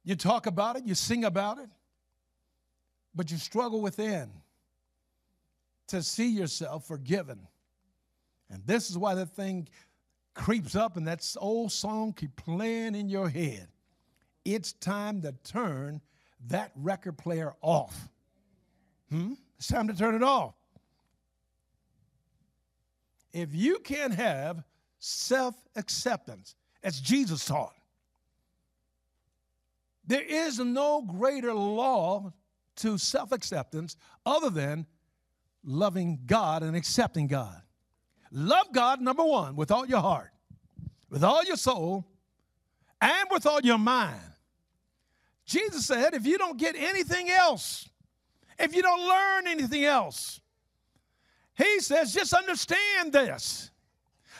You 0.05 0.17
talk 0.17 0.47
about 0.47 0.77
it, 0.77 0.85
you 0.85 0.95
sing 0.95 1.25
about 1.25 1.59
it, 1.59 1.69
but 3.15 3.31
you 3.31 3.37
struggle 3.37 3.81
within 3.81 4.31
to 5.89 6.03
see 6.03 6.29
yourself 6.29 6.87
forgiven. 6.87 7.47
And 8.49 8.63
this 8.67 8.91
is 8.91 8.97
why 8.97 9.15
that 9.15 9.31
thing 9.31 9.69
creeps 10.35 10.75
up 10.75 10.97
and 10.97 11.07
that 11.07 11.27
old 11.39 11.73
song 11.73 12.13
keep 12.13 12.35
playing 12.37 12.95
in 12.95 13.09
your 13.09 13.29
head. 13.29 13.69
It's 14.45 14.73
time 14.73 15.21
to 15.23 15.33
turn 15.45 16.01
that 16.49 16.73
record 16.75 17.19
player 17.19 17.55
off. 17.61 18.09
Hmm? 19.11 19.35
It's 19.59 19.69
time 19.69 19.89
to 19.89 19.95
turn 19.95 20.15
it 20.15 20.23
off. 20.23 20.55
If 23.33 23.55
you 23.55 23.79
can't 23.81 24.15
have 24.15 24.65
self 25.01 25.57
acceptance, 25.75 26.55
as 26.85 27.01
Jesus 27.01 27.45
taught, 27.45 27.75
there 30.07 30.23
is 30.23 30.59
no 30.59 31.03
greater 31.03 31.53
law 31.53 32.33
to 32.77 32.97
self 32.99 33.33
acceptance 33.33 33.97
other 34.25 34.51
than 34.51 34.87
loving 35.65 36.21
God 36.27 36.63
and 36.63 36.77
accepting 36.77 37.27
God. 37.27 37.61
Love 38.31 38.73
God, 38.73 39.01
number 39.01 39.25
one, 39.25 39.57
with 39.57 39.71
all 39.71 39.87
your 39.87 40.01
heart, 40.01 40.31
with 41.11 41.25
all 41.25 41.43
your 41.45 41.57
soul, 41.57 42.07
and 43.01 43.29
with 43.31 43.47
all 43.47 43.61
your 43.61 43.79
mind. 43.79 44.21
Jesus 45.45 45.87
said, 45.87 46.15
if 46.15 46.27
you 46.27 46.39
don't 46.39 46.57
get 46.59 46.77
anything 46.77 47.29
else, 47.29 47.89
if 48.59 48.75
you 48.75 48.83
don't 48.83 49.09
learn 49.09 49.47
anything 49.49 49.85
else, 49.85 50.41
he 51.57 51.81
says, 51.81 52.15
just 52.15 52.33
understand 52.33 53.13
this 53.13 53.71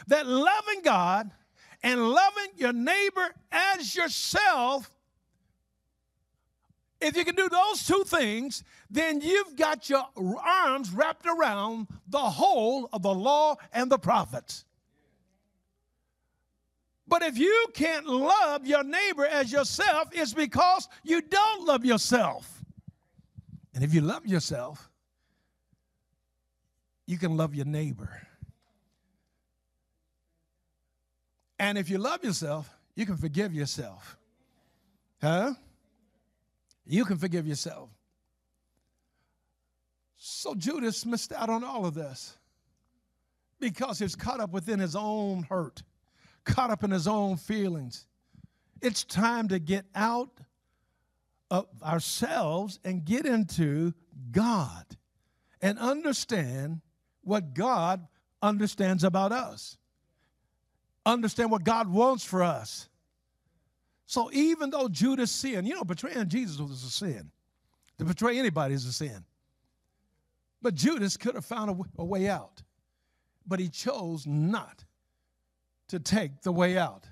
that 0.09 0.27
loving 0.27 0.83
God 0.83 1.31
and 1.83 2.11
loving 2.11 2.49
your 2.57 2.73
neighbor 2.73 3.35
as 3.53 3.95
yourself 3.95 4.91
if 7.01 7.17
you 7.17 7.25
can 7.25 7.35
do 7.35 7.49
those 7.49 7.87
two 7.87 8.05
things, 8.05 8.63
then 8.91 9.21
you've 9.21 9.57
got 9.57 9.89
your 9.89 10.05
arms 10.45 10.91
wrapped 10.93 11.27
around 11.27 11.89
the 12.09 12.19
whole 12.19 12.89
of 12.93 13.03
the 13.03 13.15
law 13.15 13.57
and 13.73 13.91
the 13.91 13.99
prophets. 13.99 14.65
But 17.09 17.23
if 17.23 17.39
you 17.39 17.67
can't 17.75 18.07
love 18.07 18.67
your 18.67 18.85
neighbor 18.85 19.27
as 19.27 19.51
yourself, 19.51 20.09
it's 20.13 20.35
because 20.35 20.89
you 21.03 21.23
don't 21.23 21.67
love 21.67 21.85
yourself. 21.85 22.63
And 23.75 23.83
if 23.83 23.95
you 23.95 24.03
love 24.03 24.27
yourself, 24.27 24.91
you 27.07 27.19
can 27.19 27.37
love 27.37 27.55
your 27.55 27.65
neighbor. 27.65 28.29
And 31.71 31.79
if 31.79 31.89
you 31.89 31.99
love 31.99 32.25
yourself, 32.25 32.69
you 32.97 33.07
can 33.07 33.17
forgive 33.17 33.55
yourself. 33.55 34.19
Huh? 35.23 35.55
You 36.85 37.05
can 37.05 37.17
forgive 37.17 37.47
yourself. 37.47 37.91
So 40.17 40.57
Judas 40.57 41.07
missed 41.07 41.33
out 41.33 41.49
on 41.49 41.63
all 41.63 41.87
of 41.87 41.95
this 41.95 42.37
because 43.61 44.01
he's 44.01 44.17
caught 44.17 44.41
up 44.41 44.51
within 44.51 44.81
his 44.81 44.97
own 44.97 45.45
hurt, 45.45 45.85
caught 46.43 46.71
up 46.71 46.83
in 46.83 46.91
his 46.91 47.07
own 47.07 47.37
feelings. 47.37 48.05
It's 48.83 49.05
time 49.05 49.47
to 49.47 49.61
get 49.61 49.85
out 49.95 50.41
of 51.53 51.69
ourselves 51.85 52.81
and 52.85 53.05
get 53.05 53.27
into 53.27 53.95
God 54.33 54.87
and 55.63 55.79
understand 55.79 56.81
what 57.23 57.55
God 57.55 58.09
understands 58.43 59.05
about 59.05 59.31
us. 59.31 59.77
Understand 61.07 61.51
what 61.51 61.65
God 61.65 61.89
wants 61.89 62.25
for 62.25 62.43
us. 62.43 62.89
So 64.07 64.31
even 64.33 64.71
though 64.71 64.89
Judas 64.89 65.31
sinned, 65.31 65.67
you 65.67 65.75
know, 65.75 65.85
betraying 65.85 66.29
Jesus 66.29 66.59
was 66.59 66.83
a 66.83 66.91
sin. 66.91 67.31
To 67.99 68.05
betray 68.05 68.39
anybody 68.39 68.75
is 68.75 68.87
a 68.87 68.93
sin. 68.93 69.25
But 70.63 70.75
Judas 70.75 71.17
could 71.17 71.35
have 71.35 71.45
found 71.45 71.71
a, 71.71 72.03
a 72.03 72.05
way 72.05 72.29
out. 72.29 72.63
But 73.47 73.61
he 73.61 73.69
chose 73.69 74.27
not 74.27 74.85
to 75.89 75.99
take 75.99 76.43
the 76.43 76.53
way 76.53 76.79
out. 76.79 77.07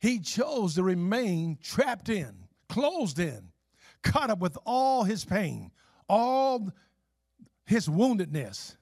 He 0.00 0.18
chose 0.18 0.74
to 0.74 0.82
remain 0.82 1.58
trapped 1.62 2.08
in, 2.08 2.34
closed 2.68 3.18
in, 3.18 3.48
caught 4.02 4.30
up 4.30 4.40
with 4.40 4.58
all 4.64 5.04
his 5.04 5.24
pain, 5.24 5.70
all 6.08 6.72
his 7.64 7.88
woundedness. 7.88 8.76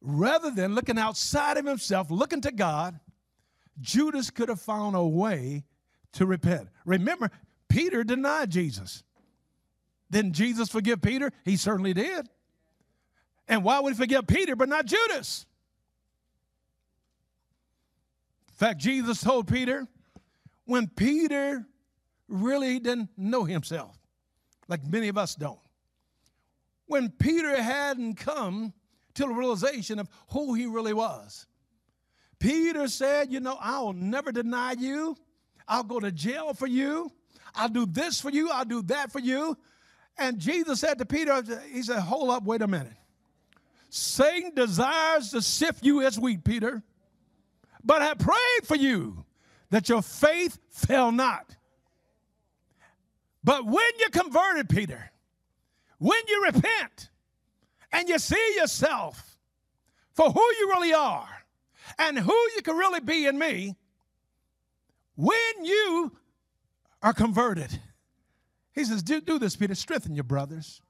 Rather 0.00 0.50
than 0.50 0.74
looking 0.74 0.98
outside 0.98 1.56
of 1.56 1.66
himself, 1.66 2.10
looking 2.10 2.40
to 2.42 2.52
God, 2.52 2.98
Judas 3.80 4.30
could 4.30 4.48
have 4.48 4.60
found 4.60 4.96
a 4.96 5.04
way 5.04 5.64
to 6.12 6.26
repent. 6.26 6.68
Remember, 6.84 7.30
Peter 7.68 8.04
denied 8.04 8.50
Jesus. 8.50 9.02
Didn't 10.10 10.32
Jesus 10.32 10.68
forgive 10.68 11.02
Peter? 11.02 11.32
He 11.44 11.56
certainly 11.56 11.92
did. 11.92 12.28
And 13.46 13.62
why 13.62 13.80
would 13.80 13.94
he 13.94 13.98
forgive 13.98 14.26
Peter 14.26 14.56
but 14.56 14.68
not 14.68 14.86
Judas? 14.86 15.46
In 18.48 18.54
fact, 18.54 18.80
Jesus 18.80 19.20
told 19.20 19.46
Peter 19.46 19.86
when 20.64 20.88
Peter 20.88 21.66
really 22.26 22.78
didn't 22.78 23.10
know 23.16 23.44
himself, 23.44 23.98
like 24.66 24.86
many 24.86 25.08
of 25.08 25.16
us 25.16 25.34
don't. 25.34 25.60
When 26.86 27.10
Peter 27.10 27.60
hadn't 27.62 28.14
come 28.14 28.72
to 29.18 29.24
the 29.24 29.34
realization 29.34 29.98
of 29.98 30.08
who 30.28 30.54
he 30.54 30.66
really 30.66 30.94
was. 30.94 31.46
Peter 32.38 32.86
said, 32.88 33.32
You 33.32 33.40
know, 33.40 33.58
I'll 33.60 33.92
never 33.92 34.32
deny 34.32 34.72
you. 34.72 35.16
I'll 35.66 35.82
go 35.82 36.00
to 36.00 36.10
jail 36.12 36.54
for 36.54 36.66
you. 36.66 37.10
I'll 37.54 37.68
do 37.68 37.84
this 37.84 38.20
for 38.20 38.30
you. 38.30 38.50
I'll 38.50 38.64
do 38.64 38.82
that 38.82 39.10
for 39.10 39.18
you. 39.18 39.56
And 40.16 40.38
Jesus 40.38 40.80
said 40.80 40.98
to 40.98 41.04
Peter, 41.04 41.42
He 41.70 41.82
said, 41.82 41.98
Hold 41.98 42.30
up, 42.30 42.44
wait 42.44 42.62
a 42.62 42.68
minute. 42.68 42.92
Satan 43.90 44.54
desires 44.54 45.30
to 45.30 45.42
sift 45.42 45.84
you 45.84 46.02
as 46.02 46.18
wheat, 46.18 46.44
Peter. 46.44 46.82
But 47.82 48.02
I 48.02 48.14
prayed 48.14 48.66
for 48.66 48.76
you 48.76 49.24
that 49.70 49.88
your 49.88 50.02
faith 50.02 50.58
fail 50.70 51.10
not. 51.10 51.56
But 53.42 53.64
when 53.64 53.86
you're 53.98 54.10
converted, 54.10 54.68
Peter, 54.68 55.10
when 55.98 56.20
you 56.28 56.44
repent 56.44 57.10
and 57.92 58.08
you 58.08 58.18
see 58.18 58.54
yourself 58.56 59.36
for 60.12 60.30
who 60.30 60.40
you 60.40 60.68
really 60.68 60.92
are 60.92 61.28
and 61.98 62.18
who 62.18 62.36
you 62.56 62.62
can 62.62 62.76
really 62.76 63.00
be 63.00 63.26
in 63.26 63.38
me, 63.38 63.76
when 65.14 65.64
you 65.64 66.12
are 67.02 67.12
converted, 67.12 67.80
he 68.72 68.84
says, 68.84 69.02
do, 69.02 69.20
do 69.20 69.38
this, 69.38 69.56
Peter, 69.56 69.74
strengthen 69.74 70.14
your 70.14 70.24
brothers. 70.24 70.80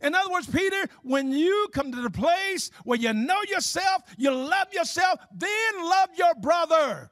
In 0.00 0.14
other 0.14 0.30
words, 0.30 0.46
Peter, 0.46 0.88
when 1.02 1.32
you 1.32 1.68
come 1.72 1.90
to 1.90 2.00
the 2.00 2.10
place 2.10 2.70
where 2.84 2.98
you 2.98 3.12
know 3.12 3.40
yourself, 3.48 4.02
you 4.16 4.32
love 4.32 4.72
yourself, 4.72 5.18
then 5.34 5.50
love 5.82 6.10
your 6.16 6.34
brother. 6.36 7.10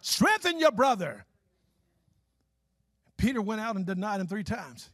Strengthen 0.00 0.58
your 0.58 0.72
brother. 0.72 1.24
Peter 3.16 3.42
went 3.42 3.60
out 3.60 3.76
and 3.76 3.86
denied 3.86 4.20
him 4.20 4.26
three 4.26 4.44
times. 4.44 4.90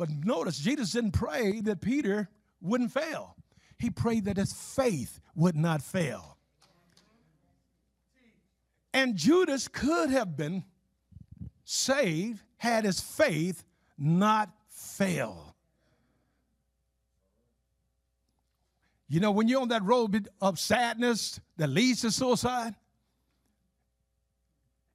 But 0.00 0.24
notice, 0.24 0.56
Jesus 0.56 0.92
didn't 0.92 1.10
pray 1.10 1.60
that 1.60 1.82
Peter 1.82 2.30
wouldn't 2.62 2.90
fail, 2.90 3.36
he 3.78 3.90
prayed 3.90 4.24
that 4.24 4.38
his 4.38 4.50
faith 4.50 5.20
would 5.34 5.54
not 5.54 5.82
fail. 5.82 6.38
And 8.94 9.14
Judas 9.14 9.68
could 9.68 10.08
have 10.08 10.38
been 10.38 10.64
saved 11.64 12.42
had 12.56 12.86
his 12.86 12.98
faith 12.98 13.62
not 13.98 14.48
failed. 14.70 15.52
You 19.06 19.20
know, 19.20 19.32
when 19.32 19.48
you're 19.48 19.60
on 19.60 19.68
that 19.68 19.84
road 19.84 20.30
of 20.40 20.58
sadness 20.58 21.40
that 21.58 21.68
leads 21.68 22.00
to 22.00 22.10
suicide, 22.10 22.74